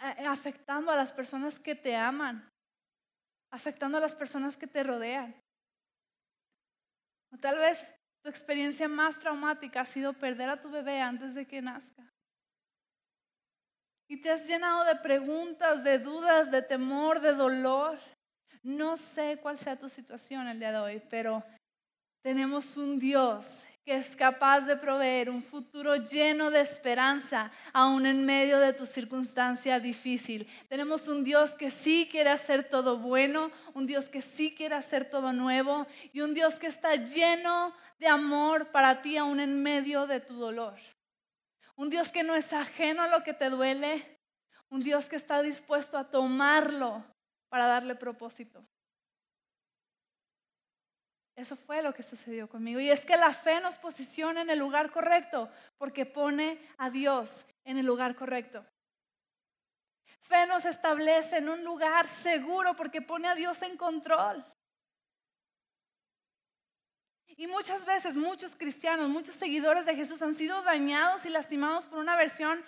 eh, 0.00 0.26
afectando 0.26 0.90
a 0.90 0.96
las 0.96 1.12
personas 1.12 1.58
que 1.58 1.74
te 1.74 1.96
aman, 1.96 2.48
afectando 3.50 3.98
a 3.98 4.00
las 4.00 4.14
personas 4.14 4.56
que 4.56 4.66
te 4.66 4.82
rodean. 4.82 5.34
O 7.32 7.38
tal 7.38 7.56
vez 7.56 7.94
tu 8.22 8.30
experiencia 8.30 8.88
más 8.88 9.18
traumática 9.18 9.80
ha 9.80 9.86
sido 9.86 10.12
perder 10.12 10.48
a 10.48 10.60
tu 10.60 10.70
bebé 10.70 11.00
antes 11.00 11.34
de 11.34 11.46
que 11.46 11.60
nazca. 11.60 12.04
Y 14.08 14.20
te 14.20 14.30
has 14.30 14.46
llenado 14.46 14.84
de 14.84 14.94
preguntas, 14.96 15.82
de 15.82 15.98
dudas, 15.98 16.52
de 16.52 16.62
temor, 16.62 17.20
de 17.20 17.32
dolor. 17.32 17.98
No 18.62 18.96
sé 18.96 19.38
cuál 19.42 19.58
sea 19.58 19.78
tu 19.78 19.88
situación 19.88 20.46
el 20.46 20.60
día 20.60 20.70
de 20.70 20.78
hoy, 20.78 21.02
pero 21.10 21.42
tenemos 22.22 22.76
un 22.76 23.00
Dios 23.00 23.64
que 23.86 23.94
es 23.94 24.16
capaz 24.16 24.66
de 24.66 24.76
proveer 24.76 25.30
un 25.30 25.44
futuro 25.44 25.94
lleno 25.94 26.50
de 26.50 26.58
esperanza, 26.58 27.52
aún 27.72 28.04
en 28.04 28.26
medio 28.26 28.58
de 28.58 28.72
tu 28.72 28.84
circunstancia 28.84 29.78
difícil. 29.78 30.48
Tenemos 30.68 31.06
un 31.06 31.22
Dios 31.22 31.52
que 31.52 31.70
sí 31.70 32.08
quiere 32.10 32.30
hacer 32.30 32.68
todo 32.68 32.98
bueno, 32.98 33.52
un 33.74 33.86
Dios 33.86 34.06
que 34.08 34.22
sí 34.22 34.52
quiere 34.56 34.74
hacer 34.74 35.08
todo 35.08 35.32
nuevo 35.32 35.86
y 36.12 36.20
un 36.20 36.34
Dios 36.34 36.56
que 36.56 36.66
está 36.66 36.96
lleno 36.96 37.72
de 38.00 38.08
amor 38.08 38.72
para 38.72 39.02
ti, 39.02 39.18
aún 39.18 39.38
en 39.38 39.62
medio 39.62 40.08
de 40.08 40.18
tu 40.18 40.34
dolor. 40.34 40.74
Un 41.76 41.88
Dios 41.88 42.10
que 42.10 42.24
no 42.24 42.34
es 42.34 42.52
ajeno 42.52 43.02
a 43.02 43.08
lo 43.08 43.22
que 43.22 43.34
te 43.34 43.50
duele, 43.50 44.18
un 44.68 44.82
Dios 44.82 45.06
que 45.08 45.14
está 45.14 45.42
dispuesto 45.42 45.96
a 45.96 46.10
tomarlo 46.10 47.04
para 47.48 47.66
darle 47.66 47.94
propósito. 47.94 48.66
Eso 51.36 51.54
fue 51.54 51.82
lo 51.82 51.92
que 51.92 52.02
sucedió 52.02 52.48
conmigo. 52.48 52.80
Y 52.80 52.90
es 52.90 53.04
que 53.04 53.16
la 53.18 53.32
fe 53.32 53.60
nos 53.60 53.76
posiciona 53.76 54.40
en 54.40 54.48
el 54.48 54.58
lugar 54.58 54.90
correcto 54.90 55.50
porque 55.76 56.06
pone 56.06 56.58
a 56.78 56.88
Dios 56.88 57.44
en 57.64 57.76
el 57.76 57.84
lugar 57.84 58.16
correcto. 58.16 58.64
Fe 60.22 60.46
nos 60.46 60.64
establece 60.64 61.36
en 61.36 61.50
un 61.50 61.62
lugar 61.62 62.08
seguro 62.08 62.74
porque 62.74 63.02
pone 63.02 63.28
a 63.28 63.34
Dios 63.34 63.60
en 63.62 63.76
control. 63.76 64.44
Y 67.36 67.46
muchas 67.48 67.84
veces 67.84 68.16
muchos 68.16 68.56
cristianos, 68.56 69.10
muchos 69.10 69.34
seguidores 69.34 69.84
de 69.84 69.94
Jesús 69.94 70.22
han 70.22 70.32
sido 70.32 70.62
dañados 70.62 71.26
y 71.26 71.28
lastimados 71.28 71.84
por 71.84 71.98
una 71.98 72.16
versión 72.16 72.64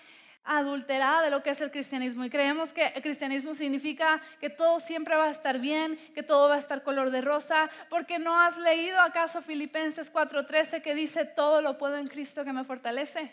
adulterada 0.48 1.20
de 1.22 1.30
lo 1.30 1.42
que 1.42 1.50
es 1.50 1.60
el 1.60 1.70
cristianismo 1.70 2.24
y 2.24 2.30
creemos 2.30 2.72
que 2.72 2.86
el 2.86 3.02
cristianismo 3.02 3.54
significa 3.54 4.20
que 4.40 4.48
todo 4.48 4.80
siempre 4.80 5.14
va 5.14 5.26
a 5.26 5.30
estar 5.30 5.60
bien, 5.60 5.98
que 6.14 6.22
todo 6.22 6.48
va 6.48 6.54
a 6.54 6.58
estar 6.58 6.82
color 6.82 7.10
de 7.10 7.20
rosa, 7.20 7.68
porque 7.90 8.18
no 8.18 8.34
has 8.40 8.56
leído 8.56 8.98
acaso 8.98 9.42
Filipenses 9.42 10.10
4:13 10.10 10.80
que 10.80 10.94
dice 10.94 11.26
todo 11.26 11.60
lo 11.60 11.76
puedo 11.76 11.98
en 11.98 12.08
Cristo 12.08 12.44
que 12.44 12.54
me 12.54 12.64
fortalece. 12.64 13.30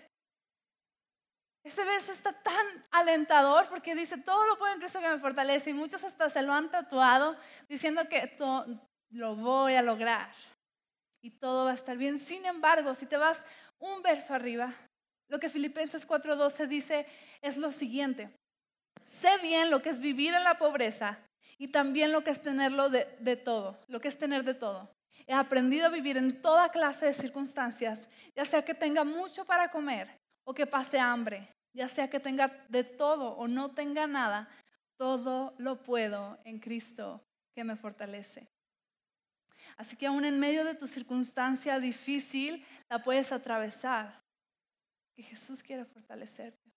Ese 1.63 1.84
verso 1.86 2.12
está 2.12 2.34
tan 2.34 2.86
alentador 2.91 3.67
porque 3.69 3.95
dice 3.95 4.17
todo 4.17 4.45
lo 4.45 4.58
puedo 4.58 4.73
en 4.73 4.80
Cristo 4.80 4.99
que 4.99 5.10
me 5.10 5.17
fortalece 5.17 5.69
y 5.69 5.73
muchos 5.73 6.04
hasta 6.04 6.30
se 6.30 6.41
lo 6.41 6.54
han 6.54 6.69
tatuado 6.69 7.38
diciendo 7.69 8.08
que 8.10 8.28
todo, 8.28 8.65
lo 9.10 9.36
voy 9.38 9.75
a 9.75 9.82
lograr 9.82 10.30
y 11.21 11.32
todo 11.32 11.65
va 11.65 11.71
a 11.71 11.75
estar 11.75 11.95
bien. 11.95 12.19
Sin 12.19 12.45
embargo, 12.45 12.93
si 12.93 13.06
te 13.06 13.15
vas 13.15 13.45
un 13.80 14.01
verso 14.04 14.34
arriba, 14.34 14.73
lo 15.28 15.40
que 15.40 15.50
Filipenses 15.50 16.08
4:12 16.08 16.68
dice 16.68 17.06
es 17.42 17.58
lo 17.58 17.72
siguiente. 17.72 18.30
Sé 19.06 19.38
bien 19.42 19.70
lo 19.70 19.82
que 19.82 19.90
es 19.90 20.00
vivir 20.00 20.34
en 20.34 20.44
la 20.44 20.58
pobreza 20.58 21.20
y 21.58 21.70
también 21.70 22.12
lo 22.12 22.24
que 22.24 22.32
es 22.32 22.42
tenerlo 22.42 22.90
de, 22.90 23.36
todo, 23.36 23.80
lo 23.88 24.00
que 24.00 24.08
es 24.08 24.18
tener 24.18 24.44
de 24.44 24.54
todo. 24.54 24.90
He 25.28 25.34
aprendido 25.34 25.88
a 25.88 25.90
vivir 25.90 26.18
en 26.18 26.42
toda 26.42 26.70
clase 26.70 27.06
de 27.06 27.14
circunstancias, 27.14 28.10
ya 28.36 28.46
sea 28.46 28.64
que 28.64 28.76
tenga 28.76 29.04
mucho 29.04 29.46
para 29.46 29.72
comer 29.72 30.08
o 30.44 30.54
que 30.54 30.68
pase 30.68 31.00
hambre, 31.00 31.48
ya 31.74 31.88
sea 31.88 32.10
que 32.10 32.20
tenga 32.20 32.66
de 32.70 32.84
todo 32.84 33.32
o 33.32 33.48
no 33.48 33.72
tenga 33.72 34.06
nada, 34.06 34.50
todo 34.98 35.54
lo 35.58 35.82
puedo 35.82 36.38
en 36.44 36.60
Cristo 36.60 37.24
que 37.54 37.64
me 37.64 37.76
fortalece. 37.76 38.48
Así 39.78 39.96
que 39.96 40.08
aún 40.08 40.26
en 40.26 40.40
medio 40.40 40.64
de 40.64 40.76
tu 40.76 40.88
circunstancia 40.88 41.80
difícil, 41.80 42.66
la 42.90 43.04
puedes 43.04 43.32
atravesar 43.32 44.25
que 45.15 45.23
Jesús 45.23 45.63
quiere 45.63 45.86
fortalecerte. 45.86 46.71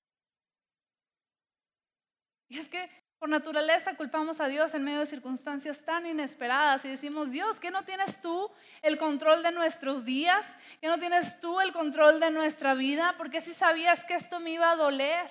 Y 2.48 2.58
es 2.58 2.68
que 2.68 2.88
por 3.18 3.28
naturaleza 3.28 3.96
culpamos 3.96 4.40
a 4.40 4.46
Dios 4.46 4.74
en 4.74 4.84
medio 4.84 5.00
de 5.00 5.06
circunstancias 5.06 5.84
tan 5.84 6.06
inesperadas 6.06 6.84
y 6.84 6.88
decimos, 6.88 7.32
Dios, 7.32 7.58
¿que 7.58 7.72
no 7.72 7.84
tienes 7.84 8.20
tú 8.20 8.50
el 8.80 8.96
control 8.96 9.42
de 9.42 9.50
nuestros 9.50 10.04
días? 10.04 10.52
¿Que 10.80 10.86
no 10.86 10.98
tienes 10.98 11.40
tú 11.40 11.60
el 11.60 11.72
control 11.72 12.20
de 12.20 12.30
nuestra 12.30 12.74
vida? 12.74 13.16
Porque 13.18 13.40
si 13.40 13.52
sabías 13.54 14.04
que 14.04 14.14
esto 14.14 14.38
me 14.38 14.50
iba 14.50 14.70
a 14.70 14.76
doler? 14.76 15.28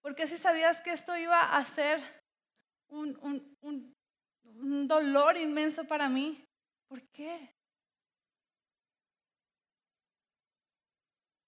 Porque 0.00 0.26
si 0.26 0.38
sabías 0.38 0.80
que 0.80 0.92
esto 0.92 1.16
iba 1.16 1.54
a 1.56 1.64
ser 1.66 2.00
un, 2.88 3.18
un, 3.60 3.94
dolor 4.88 5.36
inmenso 5.36 5.84
para 5.84 6.08
mí? 6.08 6.42
¿Por 6.88 7.02
qué? 7.10 7.54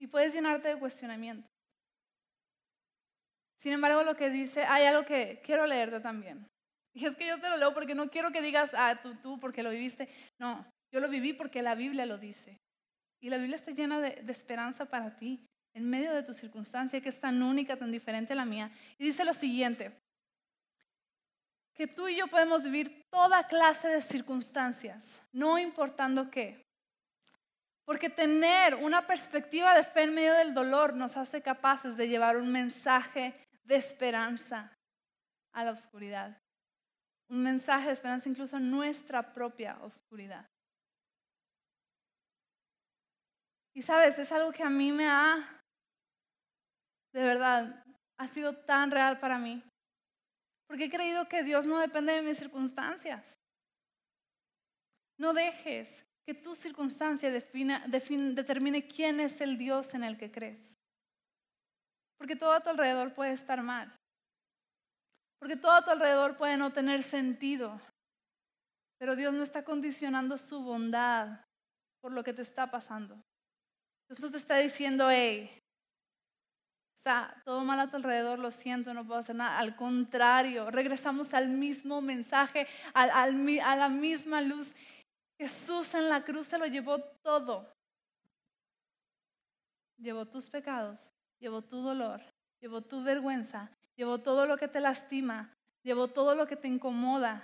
Y 0.01 0.07
puedes 0.07 0.33
llenarte 0.33 0.69
de 0.69 0.79
cuestionamientos. 0.79 1.51
Sin 3.61 3.73
embargo, 3.73 4.03
lo 4.03 4.17
que 4.17 4.31
dice, 4.31 4.65
hay 4.65 4.87
algo 4.87 5.05
que 5.05 5.41
quiero 5.45 5.67
leerte 5.67 6.01
también. 6.01 6.47
Y 6.93 7.07
es 7.07 7.15
que 7.15 7.25
yo 7.25 7.41
te 7.41 7.49
lo 7.49 7.57
leo 7.57 7.73
porque 7.73 7.95
no 7.95 8.11
quiero 8.11 8.33
que 8.33 8.43
digas, 8.43 8.73
ah, 8.75 8.99
tú, 9.01 9.15
tú, 9.23 9.39
porque 9.39 9.63
lo 9.63 9.71
viviste. 9.71 10.09
No, 10.41 10.67
yo 10.93 10.99
lo 10.99 11.09
viví 11.09 11.33
porque 11.33 11.63
la 11.63 11.77
Biblia 11.77 12.05
lo 12.05 12.19
dice. 12.19 12.59
Y 13.23 13.31
la 13.31 13.37
Biblia 13.37 13.55
está 13.55 13.71
llena 13.71 14.01
de, 14.01 14.25
esperanza 14.27 14.87
para 14.87 15.17
ti, 15.17 15.47
en 15.73 15.89
medio 15.89 16.13
de 16.13 16.25
tu 16.25 16.35
circunstancia, 16.35 17.01
que 17.01 17.11
es 17.11 17.21
tan 17.21 17.43
única, 17.45 17.77
tan 17.77 17.93
diferente 17.93 18.33
a 18.33 18.37
la 18.37 18.45
mía. 18.45 18.73
Y 18.99 19.05
dice 19.05 19.25
lo 19.25 19.33
siguiente, 19.33 19.93
que 21.75 21.87
tú 21.87 22.09
y 22.09 22.17
yo 22.17 22.27
podemos 22.27 22.65
vivir 22.65 23.05
toda 23.09 23.47
clase 23.47 23.87
de 23.87 24.03
circunstancias, 24.03 25.23
no 25.33 25.59
importando 25.59 26.29
qué. 26.29 26.61
Porque 27.90 28.09
tener 28.09 28.76
una 28.76 29.05
perspectiva 29.05 29.74
de 29.74 29.83
fe 29.83 30.05
en 30.05 30.14
medio 30.14 30.35
del 30.35 30.55
dolor 30.55 30.94
nos 30.94 31.16
hace 31.16 31.42
capaces 31.42 31.96
de 31.96 32.07
llevar 32.07 32.37
un 32.37 32.53
mensaje 32.53 33.35
de 33.64 33.74
esperanza 33.74 34.72
a 35.53 35.64
la 35.64 35.72
oscuridad. 35.72 36.40
Un 37.29 37.42
mensaje 37.42 37.88
de 37.88 37.94
esperanza 37.94 38.29
incluso 38.29 38.59
en 38.59 38.70
nuestra 38.70 39.33
propia 39.33 39.76
oscuridad. 39.83 40.46
Y 43.74 43.83
sabes, 43.83 44.20
es 44.20 44.31
algo 44.31 44.53
que 44.53 44.62
a 44.62 44.70
mí 44.70 44.92
me 44.92 45.09
ha, 45.09 45.61
de 47.12 47.24
verdad, 47.24 47.85
ha 48.20 48.29
sido 48.29 48.55
tan 48.55 48.92
real 48.92 49.18
para 49.18 49.37
mí. 49.37 49.64
Porque 50.68 50.85
he 50.85 50.90
creído 50.90 51.29
que 51.29 51.42
Dios 51.42 51.66
no 51.66 51.81
depende 51.81 52.12
de 52.12 52.22
mis 52.22 52.38
circunstancias. 52.38 53.24
No 55.18 55.33
dejes 55.35 56.07
que 56.31 56.35
tu 56.35 56.55
circunstancia 56.55 57.29
determine 57.29 58.87
quién 58.87 59.19
es 59.19 59.40
el 59.40 59.59
Dios 59.59 59.95
en 59.95 60.05
el 60.05 60.16
que 60.16 60.31
crees. 60.31 60.61
Porque 62.16 62.37
todo 62.37 62.53
a 62.53 62.61
tu 62.61 62.71
alrededor 62.71 63.14
puede 63.14 63.33
estar 63.33 63.61
mal. 63.64 63.93
Porque 65.40 65.57
todo 65.57 65.73
a 65.73 65.85
tu 65.85 65.90
alrededor 65.90 66.37
puede 66.37 66.57
no 66.57 66.73
tener 66.73 67.03
sentido. 67.03 67.81
Pero 69.01 69.16
Dios 69.16 69.35
no 69.35 69.43
está 69.43 69.64
condicionando 69.64 70.38
su 70.38 70.62
bondad 70.62 71.40
por 72.01 72.12
lo 72.12 72.23
que 72.23 72.33
te 72.33 72.43
está 72.43 72.71
pasando. 72.71 73.21
Dios 74.09 74.21
no 74.21 74.31
te 74.31 74.37
está 74.37 74.59
diciendo, 74.59 75.11
hey, 75.11 75.51
está 76.97 77.43
todo 77.45 77.64
mal 77.64 77.81
a 77.81 77.88
tu 77.88 77.97
alrededor, 77.97 78.38
lo 78.38 78.53
siento, 78.53 78.95
no 78.95 79.05
puedo 79.05 79.19
hacer 79.19 79.35
nada. 79.35 79.59
Al 79.59 79.75
contrario, 79.75 80.71
regresamos 80.71 81.35
al 81.35 81.49
mismo 81.49 82.01
mensaje, 82.01 82.69
a 82.95 83.27
la 83.27 83.88
misma 83.88 84.40
luz 84.43 84.77
Jesús 85.40 85.94
en 85.94 86.11
la 86.11 86.22
cruz 86.22 86.48
se 86.48 86.59
lo 86.59 86.66
llevó 86.66 87.00
todo. 87.22 87.72
Llevó 89.96 90.26
tus 90.26 90.50
pecados, 90.50 91.14
llevó 91.38 91.62
tu 91.62 91.81
dolor, 91.81 92.20
llevó 92.61 92.83
tu 92.83 93.03
vergüenza, 93.03 93.70
llevó 93.96 94.18
todo 94.18 94.44
lo 94.44 94.59
que 94.59 94.68
te 94.68 94.81
lastima, 94.81 95.50
llevó 95.83 96.09
todo 96.09 96.35
lo 96.35 96.46
que 96.46 96.57
te 96.57 96.68
incomoda 96.68 97.42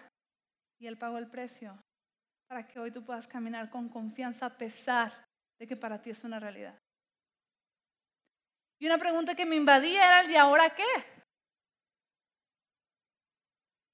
y 0.78 0.86
Él 0.86 0.98
pagó 0.98 1.16
el 1.16 1.26
precio 1.26 1.74
para 2.48 2.68
que 2.68 2.78
hoy 2.78 2.90
tú 2.90 3.02
puedas 3.02 3.26
caminar 3.26 3.70
con 3.70 3.88
confianza 3.88 4.44
a 4.44 4.58
pesar 4.58 5.10
de 5.58 5.66
que 5.66 5.74
para 5.74 6.02
ti 6.02 6.10
es 6.10 6.22
una 6.22 6.38
realidad. 6.38 6.78
Y 8.78 8.84
una 8.84 8.98
pregunta 8.98 9.34
que 9.34 9.46
me 9.46 9.56
invadía 9.56 10.06
era 10.06 10.20
el 10.20 10.30
¿y 10.32 10.36
ahora 10.36 10.68
qué? 10.68 10.84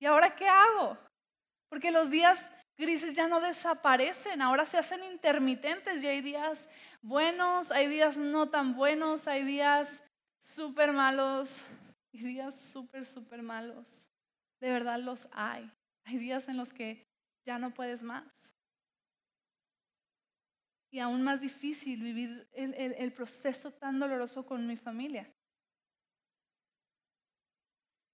¿Y 0.01 0.07
ahora 0.07 0.35
qué 0.35 0.49
hago? 0.49 0.99
Porque 1.69 1.93
los 1.93 2.11
días 2.11 2.51
grises 2.77 3.15
ya 3.15 3.29
no 3.29 3.41
desaparecen, 3.41 4.43
ahora 4.43 4.65
se 4.65 4.79
hacen 4.79 5.05
intermitentes 5.05 6.03
y 6.03 6.09
hay 6.09 6.21
días 6.21 6.69
buenos, 7.03 7.71
hay 7.71 7.89
días 7.89 8.17
no 8.17 8.49
tan 8.49 8.75
buenos, 8.75 9.29
hay 9.29 9.45
días 9.45 10.03
súper 10.39 10.93
malos 10.93 11.65
y 12.13 12.23
días 12.23 12.59
súper, 12.59 13.05
súper 13.05 13.43
malos. 13.43 14.07
De 14.61 14.71
verdad 14.71 14.99
los 15.01 15.29
hay. 15.33 15.71
Hay 16.05 16.19
días 16.19 16.49
en 16.49 16.57
los 16.57 16.73
que 16.73 17.07
ya 17.45 17.59
no 17.59 17.73
puedes 17.73 18.03
más. 18.03 18.55
Y 20.91 20.99
aún 20.99 21.23
más 21.23 21.41
difícil 21.41 22.03
vivir 22.03 22.49
el 22.53 23.13
proceso 23.13 23.71
tan 23.71 23.99
doloroso 23.99 24.45
con 24.45 24.67
mi 24.67 24.77
familia. 24.77 25.33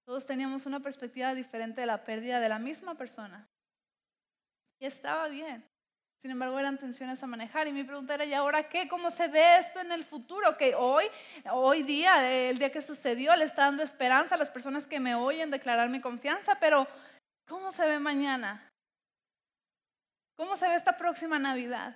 Todos 0.05 0.25
teníamos 0.25 0.65
una 0.65 0.79
perspectiva 0.79 1.35
diferente 1.35 1.81
de 1.81 1.87
la 1.87 2.03
pérdida 2.03 2.39
de 2.39 2.49
la 2.49 2.57
misma 2.57 2.95
persona. 2.95 3.47
Y 4.79 4.85
estaba 4.85 5.27
bien. 5.27 5.63
Sin 6.21 6.31
embargo, 6.31 6.59
eran 6.59 6.77
tensiones 6.77 7.23
a 7.23 7.27
manejar. 7.27 7.67
Y 7.67 7.73
mi 7.73 7.83
pregunta 7.83 8.13
era, 8.13 8.25
¿y 8.25 8.33
ahora 8.33 8.67
qué? 8.67 8.87
¿Cómo 8.89 9.09
se 9.09 9.27
ve 9.27 9.57
esto 9.57 9.79
en 9.79 9.91
el 9.91 10.03
futuro? 10.03 10.57
Que 10.57 10.75
hoy, 10.75 11.05
hoy 11.51 11.83
día, 11.83 12.49
el 12.49 12.57
día 12.57 12.71
que 12.71 12.81
sucedió, 12.81 13.35
le 13.35 13.45
está 13.45 13.63
dando 13.63 13.83
esperanza 13.83 14.35
a 14.35 14.37
las 14.37 14.49
personas 14.49 14.85
que 14.85 14.99
me 14.99 15.15
oyen 15.15 15.49
declarar 15.49 15.89
mi 15.89 16.01
confianza, 16.01 16.59
pero 16.59 16.87
¿cómo 17.47 17.71
se 17.71 17.85
ve 17.85 17.99
mañana? 17.99 18.69
¿Cómo 20.35 20.57
se 20.57 20.67
ve 20.67 20.75
esta 20.75 20.97
próxima 20.97 21.39
Navidad? 21.39 21.95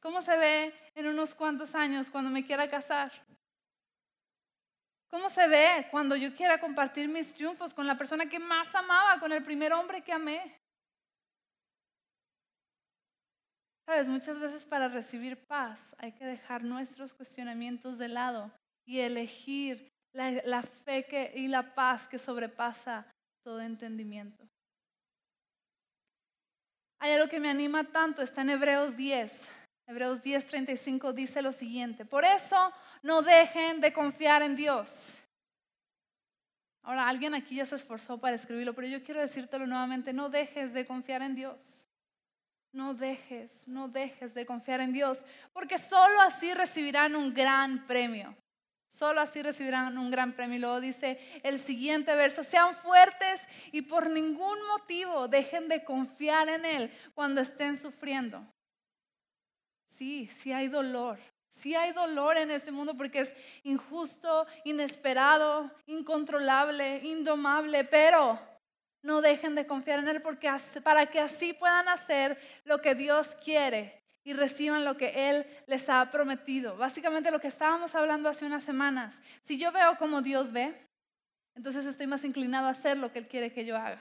¿Cómo 0.00 0.22
se 0.22 0.36
ve 0.36 0.74
en 0.94 1.06
unos 1.06 1.34
cuantos 1.34 1.74
años 1.74 2.10
cuando 2.10 2.30
me 2.30 2.44
quiera 2.44 2.68
casar? 2.68 3.12
¿Cómo 5.08 5.28
se 5.28 5.46
ve 5.48 5.88
cuando 5.90 6.16
yo 6.16 6.34
quiera 6.34 6.58
compartir 6.58 7.08
mis 7.08 7.32
triunfos 7.32 7.74
con 7.74 7.86
la 7.86 7.96
persona 7.96 8.26
que 8.26 8.38
más 8.38 8.74
amaba, 8.74 9.20
con 9.20 9.32
el 9.32 9.42
primer 9.42 9.72
hombre 9.72 10.02
que 10.02 10.12
amé? 10.12 10.65
Sabes, 13.86 14.08
muchas 14.08 14.40
veces 14.40 14.66
para 14.66 14.88
recibir 14.88 15.36
paz 15.46 15.94
hay 15.98 16.10
que 16.10 16.26
dejar 16.26 16.64
nuestros 16.64 17.14
cuestionamientos 17.14 17.98
de 17.98 18.08
lado 18.08 18.50
y 18.84 18.98
elegir 18.98 19.92
la, 20.12 20.62
fe 20.62 21.32
y 21.36 21.46
la 21.46 21.74
paz 21.74 22.08
que 22.08 22.18
sobrepasa 22.18 23.06
todo 23.44 23.60
entendimiento. 23.60 24.44
Hay 26.98 27.12
algo 27.12 27.28
que 27.28 27.38
me 27.38 27.48
anima 27.48 27.84
tanto, 27.84 28.22
está 28.22 28.40
en 28.42 28.50
Hebreos 28.50 28.96
10. 28.96 29.50
Hebreos 29.86 30.20
10:35 30.20 31.12
dice 31.12 31.40
lo 31.40 31.52
siguiente, 31.52 32.04
por 32.04 32.24
eso 32.24 32.72
no 33.02 33.22
dejen 33.22 33.80
de 33.80 33.92
confiar 33.92 34.42
en 34.42 34.56
Dios. 34.56 35.14
Ahora, 36.82 37.08
alguien 37.08 37.34
aquí 37.34 37.56
ya 37.56 37.66
se 37.66 37.76
esforzó 37.76 38.18
para 38.18 38.34
escribirlo, 38.34 38.74
pero 38.74 38.88
yo 38.88 39.02
quiero 39.04 39.20
decírtelo 39.20 39.66
nuevamente, 39.66 40.12
no 40.12 40.28
dejes 40.28 40.72
de 40.72 40.86
confiar 40.86 41.22
en 41.22 41.36
Dios. 41.36 41.85
No 42.76 42.92
dejes, 42.92 43.66
no 43.66 43.88
dejes 43.88 44.34
de 44.34 44.44
confiar 44.44 44.82
en 44.82 44.92
Dios, 44.92 45.24
porque 45.54 45.78
solo 45.78 46.20
así 46.20 46.52
recibirán 46.52 47.16
un 47.16 47.32
gran 47.32 47.86
premio. 47.86 48.36
Solo 48.90 49.22
así 49.22 49.42
recibirán 49.42 49.96
un 49.96 50.10
gran 50.10 50.34
premio. 50.34 50.56
Y 50.56 50.60
luego 50.60 50.78
dice 50.82 51.18
el 51.42 51.58
siguiente 51.58 52.14
verso, 52.14 52.42
sean 52.42 52.74
fuertes 52.74 53.48
y 53.72 53.80
por 53.80 54.10
ningún 54.10 54.58
motivo 54.68 55.26
dejen 55.26 55.68
de 55.68 55.84
confiar 55.84 56.50
en 56.50 56.66
Él 56.66 56.92
cuando 57.14 57.40
estén 57.40 57.78
sufriendo. 57.78 58.46
Sí, 59.86 60.28
sí 60.28 60.52
hay 60.52 60.68
dolor. 60.68 61.18
Sí 61.48 61.74
hay 61.74 61.92
dolor 61.92 62.36
en 62.36 62.50
este 62.50 62.72
mundo 62.72 62.94
porque 62.94 63.20
es 63.20 63.34
injusto, 63.62 64.46
inesperado, 64.64 65.70
incontrolable, 65.86 66.98
indomable, 66.98 67.84
pero 67.84 68.38
no 69.02 69.20
dejen 69.20 69.54
de 69.54 69.66
confiar 69.66 70.00
en 70.00 70.08
Él 70.08 70.22
porque 70.22 70.50
para 70.82 71.06
que 71.06 71.20
así 71.20 71.52
puedan 71.52 71.88
hacer 71.88 72.38
lo 72.64 72.80
que 72.80 72.94
Dios 72.94 73.36
quiere 73.42 74.02
y 74.24 74.32
reciban 74.32 74.84
lo 74.84 74.96
que 74.96 75.30
Él 75.30 75.46
les 75.66 75.88
ha 75.88 76.10
prometido. 76.10 76.76
Básicamente 76.76 77.30
lo 77.30 77.40
que 77.40 77.46
estábamos 77.46 77.94
hablando 77.94 78.28
hace 78.28 78.44
unas 78.44 78.64
semanas. 78.64 79.20
Si 79.42 79.56
yo 79.56 79.70
veo 79.70 79.96
como 79.98 80.20
Dios 80.20 80.50
ve, 80.50 80.74
entonces 81.54 81.86
estoy 81.86 82.06
más 82.06 82.24
inclinado 82.24 82.66
a 82.66 82.70
hacer 82.70 82.98
lo 82.98 83.12
que 83.12 83.20
Él 83.20 83.28
quiere 83.28 83.52
que 83.52 83.64
yo 83.64 83.76
haga. 83.76 84.00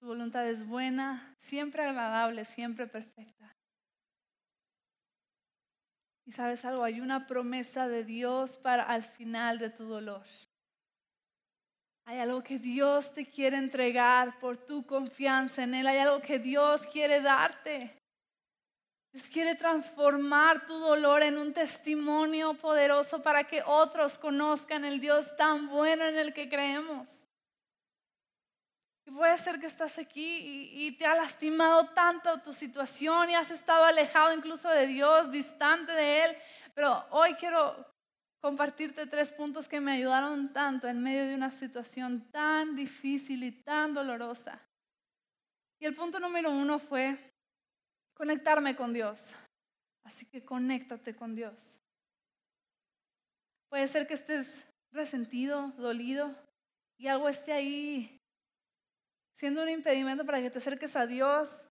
Su 0.00 0.06
voluntad 0.06 0.46
es 0.48 0.66
buena, 0.66 1.34
siempre 1.38 1.84
agradable, 1.84 2.44
siempre 2.44 2.86
perfecta. 2.86 3.54
Y 6.26 6.32
sabes 6.32 6.64
algo, 6.64 6.82
hay 6.82 7.00
una 7.00 7.28
promesa 7.28 7.86
de 7.86 8.02
Dios 8.02 8.56
para 8.56 8.82
al 8.82 9.04
final 9.04 9.60
de 9.60 9.70
tu 9.70 9.84
dolor. 9.84 10.24
Hay 12.08 12.20
algo 12.20 12.40
que 12.40 12.60
Dios 12.60 13.12
te 13.12 13.26
quiere 13.26 13.56
entregar 13.56 14.38
por 14.38 14.56
tu 14.56 14.86
confianza 14.86 15.64
en 15.64 15.74
Él. 15.74 15.88
Hay 15.88 15.98
algo 15.98 16.20
que 16.20 16.38
Dios 16.38 16.82
quiere 16.86 17.20
darte. 17.20 17.98
Dios 19.12 19.26
quiere 19.28 19.56
transformar 19.56 20.66
tu 20.66 20.78
dolor 20.78 21.24
en 21.24 21.36
un 21.36 21.52
testimonio 21.52 22.54
poderoso 22.54 23.24
para 23.24 23.42
que 23.42 23.60
otros 23.66 24.18
conozcan 24.18 24.84
el 24.84 25.00
Dios 25.00 25.36
tan 25.36 25.68
bueno 25.68 26.04
en 26.04 26.16
el 26.16 26.32
que 26.32 26.48
creemos. 26.48 27.08
Y 29.04 29.10
puede 29.10 29.36
ser 29.38 29.58
que 29.58 29.66
estás 29.66 29.98
aquí 29.98 30.70
y, 30.74 30.92
te 30.92 31.06
ha 31.06 31.16
lastimado 31.16 31.88
tanto 31.88 32.40
tu 32.40 32.52
situación 32.52 33.30
y 33.30 33.34
has 33.34 33.50
estado 33.50 33.84
alejado 33.84 34.32
incluso 34.32 34.68
de 34.68 34.86
Dios, 34.86 35.32
distante 35.32 35.90
de 35.90 36.24
Él. 36.24 36.36
Pero 36.72 37.04
hoy 37.10 37.34
quiero 37.34 37.95
compartirte 38.40 39.06
tres 39.06 39.32
puntos 39.32 39.68
que 39.68 39.80
me 39.80 39.92
ayudaron 39.92 40.52
tanto 40.52 40.88
en 40.88 41.02
medio 41.02 41.26
de 41.26 41.34
una 41.34 41.50
situación 41.50 42.30
tan 42.30 42.76
difícil 42.76 43.42
y 43.44 43.52
tan 43.52 43.94
dolorosa. 43.94 44.60
Y 45.80 45.86
el 45.86 45.94
punto 45.94 46.20
número 46.20 46.50
uno 46.50 46.78
fue 46.78 47.34
conectarme 48.14 48.76
con 48.76 48.92
Dios. 48.92 49.34
Así 50.04 50.24
que 50.26 50.44
conéctate 50.44 51.14
con 51.16 51.34
Dios. 51.34 51.80
Puede 53.68 53.88
ser 53.88 54.06
que 54.06 54.14
estés 54.14 54.66
resentido, 54.92 55.72
dolido 55.76 56.34
y 56.96 57.08
algo 57.08 57.28
esté 57.28 57.52
ahí 57.52 58.20
siendo 59.34 59.62
un 59.62 59.68
impedimento 59.68 60.24
para 60.24 60.40
que 60.40 60.50
te 60.50 60.58
acerques 60.58 60.96
a 60.96 61.06
Dios, 61.06 61.66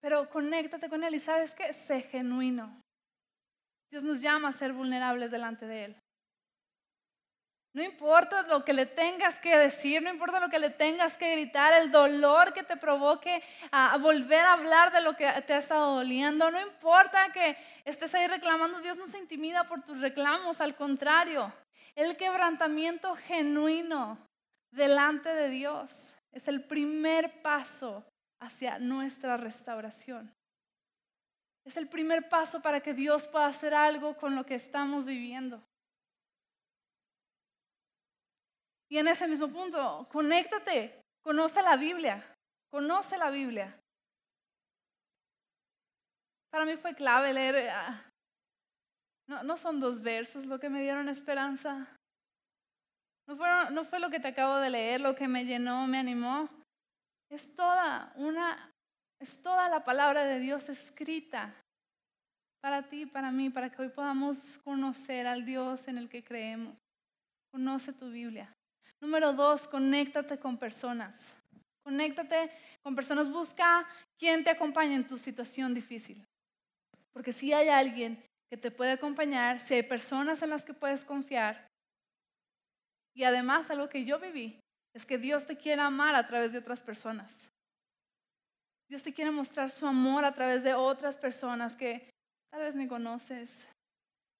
pero 0.00 0.28
conéctate 0.28 0.88
con 0.88 1.04
Él 1.04 1.14
y 1.14 1.18
sabes 1.18 1.54
que 1.54 1.72
sé 1.72 2.02
genuino. 2.02 2.82
Dios 3.90 4.02
nos 4.02 4.20
llama 4.20 4.48
a 4.48 4.52
ser 4.52 4.72
vulnerables 4.72 5.30
delante 5.30 5.66
de 5.66 5.84
Él. 5.84 5.96
No 7.76 7.82
importa 7.82 8.40
lo 8.44 8.64
que 8.64 8.72
le 8.72 8.86
tengas 8.86 9.38
que 9.38 9.54
decir, 9.54 10.02
no 10.02 10.08
importa 10.08 10.40
lo 10.40 10.48
que 10.48 10.58
le 10.58 10.70
tengas 10.70 11.18
que 11.18 11.30
gritar, 11.32 11.74
el 11.74 11.90
dolor 11.90 12.54
que 12.54 12.62
te 12.62 12.78
provoque 12.78 13.42
a 13.70 13.98
volver 13.98 14.46
a 14.46 14.54
hablar 14.54 14.90
de 14.92 15.02
lo 15.02 15.14
que 15.14 15.30
te 15.42 15.52
ha 15.52 15.58
estado 15.58 15.96
doliendo, 15.96 16.50
no 16.50 16.58
importa 16.58 17.30
que 17.32 17.54
estés 17.84 18.14
ahí 18.14 18.28
reclamando, 18.28 18.80
Dios 18.80 18.96
no 18.96 19.06
se 19.06 19.18
intimida 19.18 19.64
por 19.64 19.82
tus 19.82 20.00
reclamos, 20.00 20.62
al 20.62 20.74
contrario, 20.74 21.52
el 21.94 22.16
quebrantamiento 22.16 23.14
genuino 23.14 24.26
delante 24.70 25.34
de 25.34 25.50
Dios 25.50 26.14
es 26.32 26.48
el 26.48 26.64
primer 26.64 27.42
paso 27.42 28.04
hacia 28.40 28.78
nuestra 28.78 29.36
restauración. 29.36 30.35
Es 31.66 31.76
el 31.76 31.88
primer 31.88 32.28
paso 32.28 32.62
para 32.62 32.80
que 32.80 32.94
Dios 32.94 33.26
pueda 33.26 33.46
hacer 33.46 33.74
algo 33.74 34.16
con 34.16 34.36
lo 34.36 34.46
que 34.46 34.54
estamos 34.54 35.04
viviendo. 35.04 35.60
Y 38.88 38.98
en 38.98 39.08
ese 39.08 39.26
mismo 39.26 39.48
punto, 39.48 40.08
conéctate, 40.12 41.02
conoce 41.24 41.60
la 41.62 41.76
Biblia, 41.76 42.24
conoce 42.70 43.18
la 43.18 43.30
Biblia. 43.30 43.76
Para 46.52 46.64
mí 46.64 46.76
fue 46.76 46.94
clave 46.94 47.32
leer, 47.34 47.68
ah, 47.70 48.00
no, 49.26 49.56
son 49.56 49.80
dos 49.80 50.00
versos 50.00 50.46
lo 50.46 50.60
que 50.60 50.70
me 50.70 50.82
dieron 50.82 51.08
esperanza. 51.08 51.88
No, 53.26 53.70
no 53.70 53.84
fue 53.84 53.98
lo 53.98 54.08
que 54.08 54.20
te 54.20 54.28
acabo 54.28 54.58
de 54.58 54.70
leer, 54.70 55.00
lo 55.00 55.16
que 55.16 55.26
me 55.26 55.44
llenó, 55.44 55.84
me 55.88 55.98
animó. 55.98 56.48
Es 57.28 57.52
toda 57.56 58.12
una, 58.14 58.72
es 59.18 59.42
toda 59.42 59.68
la 59.68 59.84
palabra 59.84 60.24
de 60.24 60.40
Dios 60.40 60.68
escrita 60.68 61.54
para 62.60 62.88
ti, 62.88 63.06
para 63.06 63.30
mí, 63.30 63.50
para 63.50 63.70
que 63.70 63.82
hoy 63.82 63.88
podamos 63.88 64.58
conocer 64.64 65.26
al 65.26 65.44
Dios 65.44 65.86
en 65.88 65.98
el 65.98 66.08
que 66.08 66.24
creemos. 66.24 66.74
Conoce 67.50 67.92
tu 67.92 68.10
Biblia. 68.10 68.52
Número 69.00 69.32
dos, 69.32 69.68
conéctate 69.68 70.38
con 70.38 70.58
personas. 70.58 71.34
Conéctate 71.82 72.50
con 72.82 72.94
personas. 72.94 73.30
Busca 73.30 73.86
quien 74.18 74.42
te 74.42 74.50
acompañe 74.50 74.94
en 74.94 75.06
tu 75.06 75.16
situación 75.16 75.74
difícil. 75.74 76.24
Porque 77.12 77.32
si 77.32 77.52
hay 77.52 77.68
alguien 77.68 78.22
que 78.50 78.56
te 78.56 78.70
puede 78.70 78.92
acompañar, 78.92 79.60
si 79.60 79.74
hay 79.74 79.82
personas 79.82 80.42
en 80.42 80.50
las 80.50 80.62
que 80.62 80.74
puedes 80.74 81.04
confiar. 81.04 81.68
Y 83.14 83.24
además, 83.24 83.70
algo 83.70 83.88
que 83.88 84.04
yo 84.04 84.18
viví 84.18 84.60
es 84.92 85.06
que 85.06 85.18
Dios 85.18 85.46
te 85.46 85.56
quiere 85.56 85.82
amar 85.82 86.14
a 86.14 86.26
través 86.26 86.52
de 86.52 86.58
otras 86.58 86.82
personas. 86.82 87.50
Dios 88.88 89.02
te 89.02 89.12
quiere 89.12 89.30
mostrar 89.30 89.70
su 89.70 89.86
amor 89.86 90.24
a 90.24 90.32
través 90.32 90.62
de 90.62 90.74
otras 90.74 91.16
personas 91.16 91.76
que 91.76 92.08
tal 92.50 92.62
vez 92.62 92.74
ni 92.74 92.86
conoces. 92.86 93.66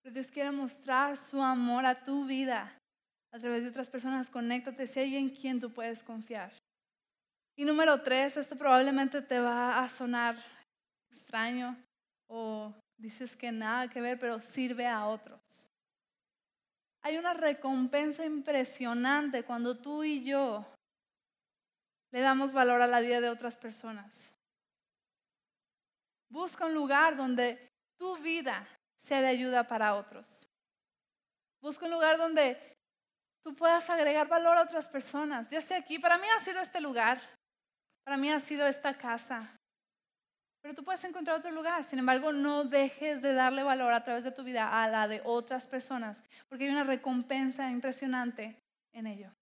Pero 0.02 0.14
Dios 0.14 0.30
quiere 0.30 0.52
mostrar 0.52 1.16
su 1.16 1.42
amor 1.42 1.84
a 1.84 2.04
tu 2.04 2.26
vida 2.26 2.72
a 3.32 3.38
través 3.38 3.62
de 3.62 3.68
otras 3.68 3.90
personas, 3.90 4.30
conéctate 4.30 4.86
si 4.86 5.00
hay 5.00 5.16
en 5.16 5.28
quien 5.28 5.60
tú 5.60 5.70
puedes 5.70 6.02
confiar. 6.02 6.52
Y 7.58 7.64
número 7.64 8.00
tres, 8.02 8.36
esto 8.36 8.56
probablemente 8.56 9.20
te 9.20 9.40
va 9.40 9.78
a 9.78 9.88
sonar 9.88 10.36
extraño 11.10 11.76
o 12.28 12.74
dices 12.98 13.36
que 13.36 13.52
nada 13.52 13.88
que 13.88 14.00
ver, 14.00 14.18
pero 14.18 14.40
sirve 14.40 14.86
a 14.86 15.06
otros. 15.06 15.40
Hay 17.02 17.18
una 17.18 17.34
recompensa 17.34 18.24
impresionante 18.24 19.44
cuando 19.44 19.76
tú 19.76 20.02
y 20.02 20.24
yo 20.24 20.66
le 22.12 22.20
damos 22.20 22.52
valor 22.52 22.80
a 22.80 22.86
la 22.86 23.00
vida 23.00 23.20
de 23.20 23.28
otras 23.28 23.56
personas. 23.56 24.35
Busca 26.28 26.66
un 26.66 26.74
lugar 26.74 27.16
donde 27.16 27.70
tu 27.98 28.16
vida 28.18 28.66
sea 28.96 29.20
de 29.20 29.28
ayuda 29.28 29.66
para 29.66 29.94
otros. 29.94 30.48
Busca 31.60 31.84
un 31.84 31.92
lugar 31.92 32.18
donde 32.18 32.76
tú 33.42 33.54
puedas 33.54 33.88
agregar 33.90 34.28
valor 34.28 34.56
a 34.56 34.62
otras 34.62 34.88
personas. 34.88 35.50
Yo 35.50 35.58
estoy 35.58 35.76
aquí, 35.76 35.98
para 35.98 36.18
mí 36.18 36.26
ha 36.28 36.40
sido 36.40 36.60
este 36.60 36.80
lugar, 36.80 37.20
para 38.04 38.16
mí 38.16 38.30
ha 38.30 38.40
sido 38.40 38.66
esta 38.66 38.94
casa, 38.94 39.56
pero 40.66 40.74
tú 40.74 40.82
puedes 40.82 41.04
encontrar 41.04 41.38
otro 41.38 41.52
lugar. 41.52 41.84
Sin 41.84 42.00
embargo, 42.00 42.32
no 42.32 42.64
dejes 42.64 43.22
de 43.22 43.34
darle 43.34 43.62
valor 43.62 43.92
a 43.92 44.02
través 44.02 44.24
de 44.24 44.32
tu 44.32 44.42
vida 44.42 44.82
a 44.82 44.88
la 44.88 45.06
de 45.06 45.22
otras 45.24 45.66
personas, 45.66 46.24
porque 46.48 46.64
hay 46.64 46.70
una 46.70 46.82
recompensa 46.82 47.70
impresionante 47.70 48.60
en 48.92 49.06
ello. 49.06 49.32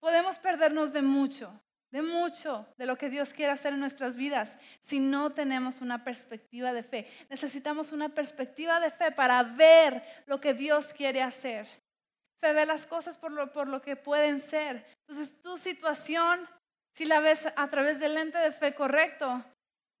Podemos 0.00 0.38
perdernos 0.38 0.92
de 0.92 1.02
mucho, 1.02 1.58
de 1.94 2.02
mucho 2.02 2.66
de 2.76 2.86
lo 2.86 2.98
que 2.98 3.08
Dios 3.08 3.32
quiere 3.32 3.52
hacer 3.52 3.72
en 3.72 3.78
nuestras 3.78 4.16
vidas 4.16 4.58
si 4.80 4.98
no 4.98 5.30
tenemos 5.30 5.80
una 5.80 6.02
perspectiva 6.02 6.72
de 6.72 6.82
fe. 6.82 7.06
Necesitamos 7.30 7.92
una 7.92 8.08
perspectiva 8.08 8.80
de 8.80 8.90
fe 8.90 9.12
para 9.12 9.44
ver 9.44 10.02
lo 10.26 10.40
que 10.40 10.54
Dios 10.54 10.92
quiere 10.92 11.22
hacer. 11.22 11.68
Fe 12.40 12.52
ve 12.52 12.66
las 12.66 12.84
cosas 12.84 13.16
por 13.16 13.30
lo, 13.30 13.52
por 13.52 13.68
lo 13.68 13.80
que 13.80 13.94
pueden 13.94 14.40
ser. 14.40 14.84
Entonces 15.06 15.40
tu 15.40 15.56
situación, 15.56 16.48
si 16.92 17.04
la 17.04 17.20
ves 17.20 17.46
a 17.54 17.68
través 17.68 18.00
del 18.00 18.14
lente 18.14 18.38
de 18.38 18.50
fe 18.50 18.74
correcto, 18.74 19.44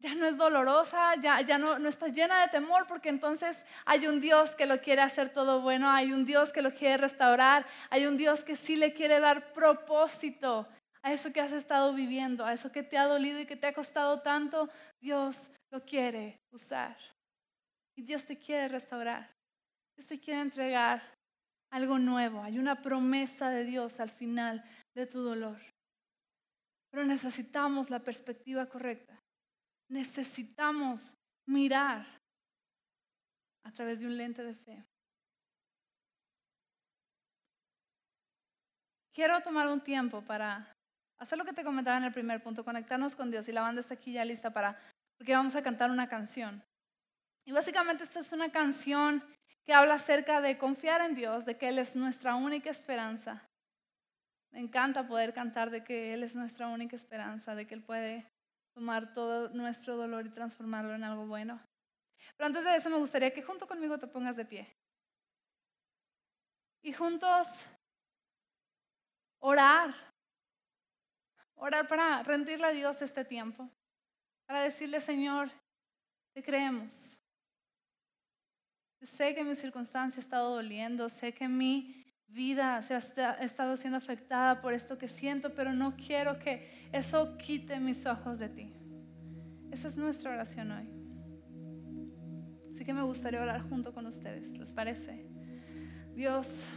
ya 0.00 0.16
no 0.16 0.26
es 0.26 0.36
dolorosa, 0.36 1.14
ya, 1.20 1.42
ya 1.42 1.58
no, 1.58 1.78
no 1.78 1.88
está 1.88 2.08
llena 2.08 2.40
de 2.40 2.48
temor, 2.48 2.88
porque 2.88 3.08
entonces 3.08 3.62
hay 3.84 4.08
un 4.08 4.20
Dios 4.20 4.56
que 4.56 4.66
lo 4.66 4.80
quiere 4.80 5.02
hacer 5.02 5.32
todo 5.32 5.60
bueno, 5.60 5.88
hay 5.88 6.12
un 6.12 6.24
Dios 6.24 6.52
que 6.52 6.60
lo 6.60 6.74
quiere 6.74 6.96
restaurar, 6.96 7.64
hay 7.88 8.06
un 8.06 8.16
Dios 8.16 8.42
que 8.42 8.56
sí 8.56 8.74
le 8.74 8.94
quiere 8.94 9.20
dar 9.20 9.52
propósito 9.52 10.66
a 11.04 11.12
eso 11.12 11.32
que 11.32 11.40
has 11.40 11.52
estado 11.52 11.92
viviendo, 11.92 12.46
a 12.46 12.54
eso 12.54 12.72
que 12.72 12.82
te 12.82 12.96
ha 12.96 13.04
dolido 13.04 13.38
y 13.38 13.44
que 13.44 13.56
te 13.56 13.66
ha 13.66 13.74
costado 13.74 14.22
tanto, 14.22 14.70
Dios 15.02 15.50
lo 15.70 15.84
quiere 15.84 16.40
usar. 16.50 16.96
Y 17.94 18.02
Dios 18.02 18.24
te 18.24 18.38
quiere 18.38 18.68
restaurar. 18.68 19.30
Dios 19.94 20.08
te 20.08 20.18
quiere 20.18 20.40
entregar 20.40 21.02
algo 21.70 21.98
nuevo. 21.98 22.42
Hay 22.42 22.58
una 22.58 22.80
promesa 22.80 23.50
de 23.50 23.64
Dios 23.64 24.00
al 24.00 24.08
final 24.08 24.64
de 24.96 25.06
tu 25.06 25.20
dolor. 25.20 25.60
Pero 26.90 27.04
necesitamos 27.04 27.90
la 27.90 28.00
perspectiva 28.00 28.66
correcta. 28.66 29.20
Necesitamos 29.90 31.14
mirar 31.46 32.06
a 33.66 33.72
través 33.72 34.00
de 34.00 34.06
un 34.06 34.16
lente 34.16 34.42
de 34.42 34.54
fe. 34.54 34.82
Quiero 39.12 39.42
tomar 39.42 39.68
un 39.68 39.82
tiempo 39.82 40.22
para 40.22 40.73
hacer 41.24 41.38
lo 41.38 41.44
que 41.44 41.52
te 41.52 41.64
comentaba 41.64 41.96
en 41.96 42.04
el 42.04 42.12
primer 42.12 42.42
punto, 42.42 42.64
conectarnos 42.64 43.16
con 43.16 43.30
Dios. 43.30 43.48
Y 43.48 43.52
la 43.52 43.62
banda 43.62 43.80
está 43.80 43.94
aquí 43.94 44.12
ya 44.12 44.24
lista 44.24 44.50
para, 44.52 44.78
porque 45.16 45.34
vamos 45.34 45.56
a 45.56 45.62
cantar 45.62 45.90
una 45.90 46.08
canción. 46.08 46.62
Y 47.44 47.52
básicamente 47.52 48.04
esta 48.04 48.20
es 48.20 48.32
una 48.32 48.50
canción 48.52 49.22
que 49.64 49.72
habla 49.72 49.94
acerca 49.94 50.40
de 50.40 50.58
confiar 50.58 51.00
en 51.00 51.14
Dios, 51.14 51.44
de 51.44 51.56
que 51.56 51.68
Él 51.68 51.78
es 51.78 51.96
nuestra 51.96 52.36
única 52.36 52.70
esperanza. 52.70 53.42
Me 54.52 54.60
encanta 54.60 55.06
poder 55.06 55.32
cantar 55.32 55.70
de 55.70 55.82
que 55.82 56.14
Él 56.14 56.22
es 56.22 56.36
nuestra 56.36 56.68
única 56.68 56.94
esperanza, 56.94 57.54
de 57.54 57.66
que 57.66 57.74
Él 57.74 57.82
puede 57.82 58.26
tomar 58.74 59.12
todo 59.12 59.48
nuestro 59.48 59.96
dolor 59.96 60.26
y 60.26 60.30
transformarlo 60.30 60.94
en 60.94 61.04
algo 61.04 61.26
bueno. 61.26 61.60
Pero 62.36 62.46
antes 62.46 62.64
de 62.64 62.76
eso 62.76 62.90
me 62.90 62.98
gustaría 62.98 63.32
que 63.32 63.42
junto 63.42 63.66
conmigo 63.66 63.98
te 63.98 64.06
pongas 64.06 64.36
de 64.36 64.44
pie. 64.44 64.76
Y 66.82 66.92
juntos 66.92 67.66
orar 69.40 69.94
Orar 71.56 71.88
para 71.88 72.22
rendirle 72.22 72.66
a 72.66 72.70
Dios 72.70 73.00
este 73.02 73.24
tiempo. 73.24 73.68
Para 74.46 74.62
decirle, 74.62 75.00
Señor, 75.00 75.50
te 76.32 76.42
creemos. 76.42 77.18
sé 79.02 79.34
que 79.34 79.44
mi 79.44 79.54
circunstancia 79.54 80.18
ha 80.18 80.24
estado 80.24 80.54
doliendo, 80.54 81.08
sé 81.08 81.32
que 81.32 81.46
mi 81.46 82.04
vida 82.26 82.82
se 82.82 82.94
ha 82.94 82.98
estado 83.34 83.76
siendo 83.76 83.98
afectada 83.98 84.60
por 84.60 84.72
esto 84.72 84.98
que 84.98 85.08
siento, 85.08 85.54
pero 85.54 85.72
no 85.72 85.94
quiero 85.96 86.38
que 86.38 86.88
eso 86.92 87.36
quite 87.38 87.78
mis 87.78 88.06
ojos 88.06 88.38
de 88.38 88.48
ti. 88.48 88.72
Esa 89.70 89.88
es 89.88 89.96
nuestra 89.96 90.32
oración 90.32 90.72
hoy. 90.72 90.88
Así 92.74 92.84
que 92.84 92.92
me 92.92 93.02
gustaría 93.02 93.40
orar 93.40 93.60
junto 93.68 93.92
con 93.92 94.06
ustedes, 94.06 94.58
¿les 94.58 94.72
parece? 94.72 95.26
Dios, 96.14 96.68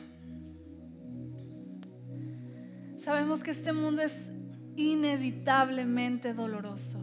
sabemos 2.97 3.43
que 3.43 3.51
este 3.51 3.73
mundo 3.73 4.01
es 4.01 4.29
inevitablemente 4.77 6.33
doloroso. 6.33 6.99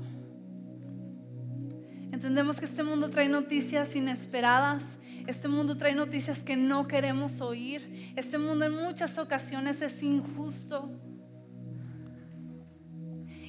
Entendemos 2.13 2.59
que 2.59 2.65
este 2.65 2.85
mundo 2.85 3.11
trae 3.11 3.29
noticias 3.29 3.97
inesperadas, 3.97 4.99
este 5.27 5.49
mundo 5.49 5.77
trae 5.77 5.95
noticias 5.95 6.43
que 6.43 6.57
no 6.57 6.87
queremos 6.87 7.41
oír, 7.41 8.13
este 8.15 8.39
mundo 8.39 8.65
en 8.65 8.73
muchas 8.73 9.19
ocasiones 9.19 9.83
es 9.83 10.03
injusto. 10.03 10.91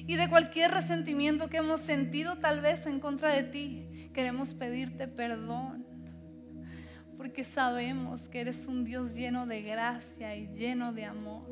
Y 0.08 0.16
de 0.16 0.28
cualquier 0.28 0.72
resentimiento 0.72 1.48
que 1.48 1.58
hemos 1.58 1.80
sentido 1.80 2.38
tal 2.38 2.60
vez 2.60 2.86
en 2.86 2.98
contra 2.98 3.32
de 3.32 3.44
ti, 3.44 4.10
queremos 4.12 4.52
pedirte 4.54 5.06
perdón, 5.06 5.86
porque 7.16 7.44
sabemos 7.44 8.28
que 8.28 8.40
eres 8.40 8.66
un 8.66 8.84
Dios 8.84 9.14
lleno 9.14 9.46
de 9.46 9.62
gracia 9.62 10.34
y 10.34 10.48
lleno 10.48 10.92
de 10.92 11.04
amor. 11.04 11.46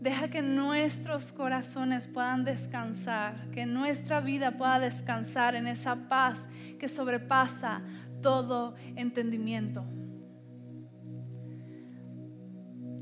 Deja 0.00 0.28
que 0.28 0.40
nuestros 0.40 1.30
corazones 1.30 2.06
puedan 2.06 2.42
descansar, 2.42 3.50
que 3.50 3.66
nuestra 3.66 4.22
vida 4.22 4.52
pueda 4.52 4.80
descansar 4.80 5.54
en 5.54 5.66
esa 5.66 5.94
paz 6.08 6.48
que 6.78 6.88
sobrepasa 6.88 7.82
todo 8.22 8.74
entendimiento. 8.96 9.84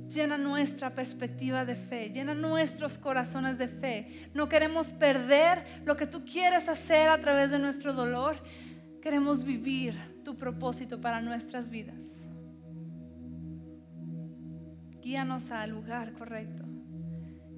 Llena 0.09 0.39
nuestra 0.39 0.93
perspectiva 0.93 1.65
de 1.65 1.77
fe, 1.77 2.11
llena 2.11 2.35
nuestros 2.35 2.99
corazones 2.99 3.59
de 3.59 3.69
fe. 3.69 4.31
No 4.35 4.49
queremos 4.49 4.89
perder 4.89 5.65
lo 5.85 5.97
que 5.97 6.07
tú 6.07 6.25
quieres 6.25 6.69
hacer 6.69 7.11
a 7.11 7.21
través 7.21 7.53
de 7.53 7.61
nuestro 7.61 7.93
dolor. 7.93 8.43
Queremos 9.01 9.45
vivir 9.45 9.95
tu 10.25 10.37
propósito 10.37 11.01
para 11.01 11.21
nuestras 11.21 11.71
vidas. 11.71 12.25
Guíanos 15.01 15.53
al 15.53 15.71
lugar 15.71 16.13
correcto 16.15 16.68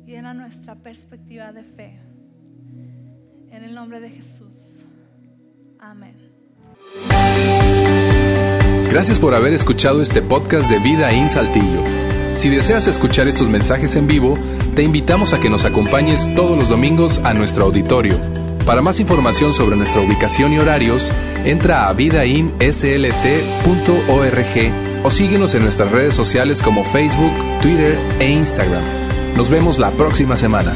llena 0.06 0.34
nuestra 0.34 0.74
perspectiva 0.74 1.52
de 1.52 1.64
fe. 1.64 1.98
En 3.50 3.64
el 3.64 3.74
nombre 3.74 4.00
de 4.00 4.10
Jesús. 4.10 4.84
Amén. 5.78 6.14
Gracias 8.90 9.18
por 9.18 9.34
haber 9.34 9.52
escuchado 9.52 10.02
este 10.02 10.20
podcast 10.22 10.68
de 10.68 10.78
Vida 10.80 11.12
en 11.12 11.30
Saltillo. 11.30 11.84
Si 12.34 12.48
deseas 12.48 12.86
escuchar 12.86 13.28
estos 13.28 13.48
mensajes 13.48 13.96
en 13.96 14.06
vivo, 14.06 14.36
te 14.74 14.82
invitamos 14.82 15.32
a 15.32 15.40
que 15.40 15.50
nos 15.50 15.64
acompañes 15.64 16.32
todos 16.34 16.56
los 16.56 16.68
domingos 16.68 17.20
a 17.24 17.34
nuestro 17.34 17.64
auditorio. 17.64 18.16
Para 18.66 18.82
más 18.82 19.00
información 19.00 19.52
sobre 19.52 19.76
nuestra 19.76 20.02
ubicación 20.02 20.52
y 20.52 20.58
horarios, 20.58 21.10
entra 21.44 21.88
a 21.88 21.92
vidainslt.org 21.92 22.62
o 25.02 25.10
síguenos 25.10 25.54
en 25.54 25.62
nuestras 25.62 25.90
redes 25.90 26.14
sociales 26.14 26.62
como 26.62 26.84
Facebook, 26.84 27.32
Twitter 27.60 27.98
e 28.20 28.28
Instagram. 28.28 29.09
Nos 29.36 29.50
vemos 29.50 29.78
la 29.78 29.90
próxima 29.90 30.36
semana. 30.36 30.74